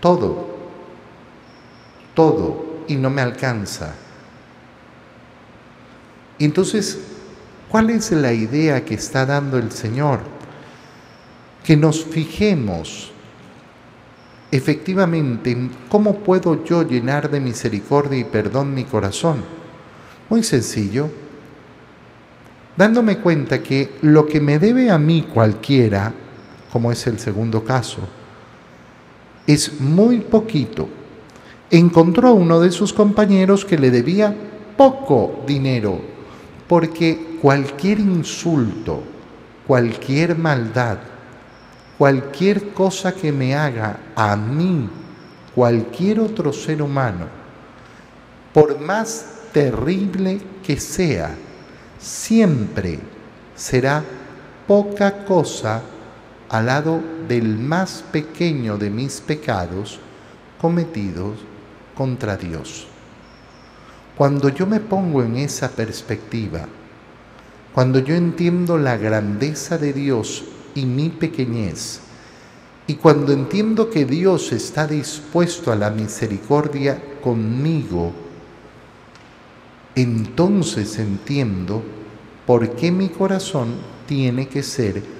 Todo, 0.00 0.48
todo, 2.14 2.84
y 2.88 2.96
no 2.96 3.10
me 3.10 3.22
alcanza. 3.22 3.94
Entonces, 6.38 6.98
¿cuál 7.68 7.90
es 7.90 8.10
la 8.12 8.32
idea 8.32 8.84
que 8.84 8.94
está 8.94 9.26
dando 9.26 9.58
el 9.58 9.70
Señor? 9.70 10.20
Que 11.64 11.76
nos 11.76 12.04
fijemos 12.04 13.12
efectivamente 14.50 15.52
en 15.52 15.70
cómo 15.88 16.18
puedo 16.18 16.64
yo 16.64 16.82
llenar 16.82 17.30
de 17.30 17.40
misericordia 17.40 18.18
y 18.18 18.24
perdón 18.24 18.74
mi 18.74 18.84
corazón. 18.84 19.44
Muy 20.28 20.42
sencillo, 20.42 21.10
dándome 22.76 23.18
cuenta 23.18 23.62
que 23.62 23.98
lo 24.02 24.26
que 24.26 24.40
me 24.40 24.58
debe 24.58 24.90
a 24.90 24.98
mí 24.98 25.28
cualquiera, 25.32 26.12
como 26.72 26.92
es 26.92 27.06
el 27.06 27.18
segundo 27.18 27.64
caso. 27.64 28.00
Es 29.46 29.80
muy 29.80 30.18
poquito. 30.18 30.88
Encontró 31.70 32.34
uno 32.34 32.60
de 32.60 32.70
sus 32.70 32.92
compañeros 32.92 33.64
que 33.64 33.78
le 33.78 33.90
debía 33.90 34.34
poco 34.76 35.42
dinero, 35.46 36.00
porque 36.68 37.38
cualquier 37.40 38.00
insulto, 38.00 39.02
cualquier 39.66 40.36
maldad, 40.36 40.98
cualquier 41.98 42.72
cosa 42.72 43.12
que 43.12 43.30
me 43.30 43.54
haga 43.54 44.00
a 44.16 44.36
mí, 44.36 44.88
cualquier 45.54 46.20
otro 46.20 46.52
ser 46.52 46.82
humano, 46.82 47.26
por 48.52 48.80
más 48.80 49.26
terrible 49.52 50.40
que 50.64 50.80
sea, 50.80 51.34
siempre 51.98 52.98
será 53.54 54.02
poca 54.66 55.24
cosa 55.24 55.82
al 56.50 56.66
lado 56.66 57.00
del 57.28 57.58
más 57.58 58.04
pequeño 58.10 58.76
de 58.76 58.90
mis 58.90 59.20
pecados 59.20 60.00
cometidos 60.60 61.38
contra 61.94 62.36
Dios. 62.36 62.88
Cuando 64.16 64.48
yo 64.48 64.66
me 64.66 64.80
pongo 64.80 65.22
en 65.22 65.36
esa 65.36 65.70
perspectiva, 65.70 66.66
cuando 67.72 68.00
yo 68.00 68.16
entiendo 68.16 68.76
la 68.78 68.96
grandeza 68.96 69.78
de 69.78 69.92
Dios 69.92 70.44
y 70.74 70.86
mi 70.86 71.08
pequeñez, 71.08 72.00
y 72.88 72.96
cuando 72.96 73.32
entiendo 73.32 73.88
que 73.88 74.04
Dios 74.04 74.50
está 74.50 74.88
dispuesto 74.88 75.70
a 75.70 75.76
la 75.76 75.90
misericordia 75.90 77.00
conmigo, 77.22 78.12
entonces 79.94 80.98
entiendo 80.98 81.80
por 82.44 82.74
qué 82.74 82.90
mi 82.90 83.08
corazón 83.08 83.74
tiene 84.08 84.48
que 84.48 84.64
ser 84.64 85.19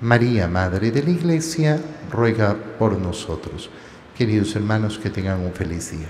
María, 0.00 0.46
Madre 0.46 0.90
de 0.90 1.02
la 1.02 1.10
Iglesia, 1.10 1.80
ruega 2.12 2.54
por 2.78 2.98
nosotros. 2.98 3.70
Queridos 4.16 4.54
hermanos, 4.54 4.98
que 4.98 5.08
tengan 5.08 5.40
un 5.40 5.52
feliz 5.52 5.90
día. 5.90 6.08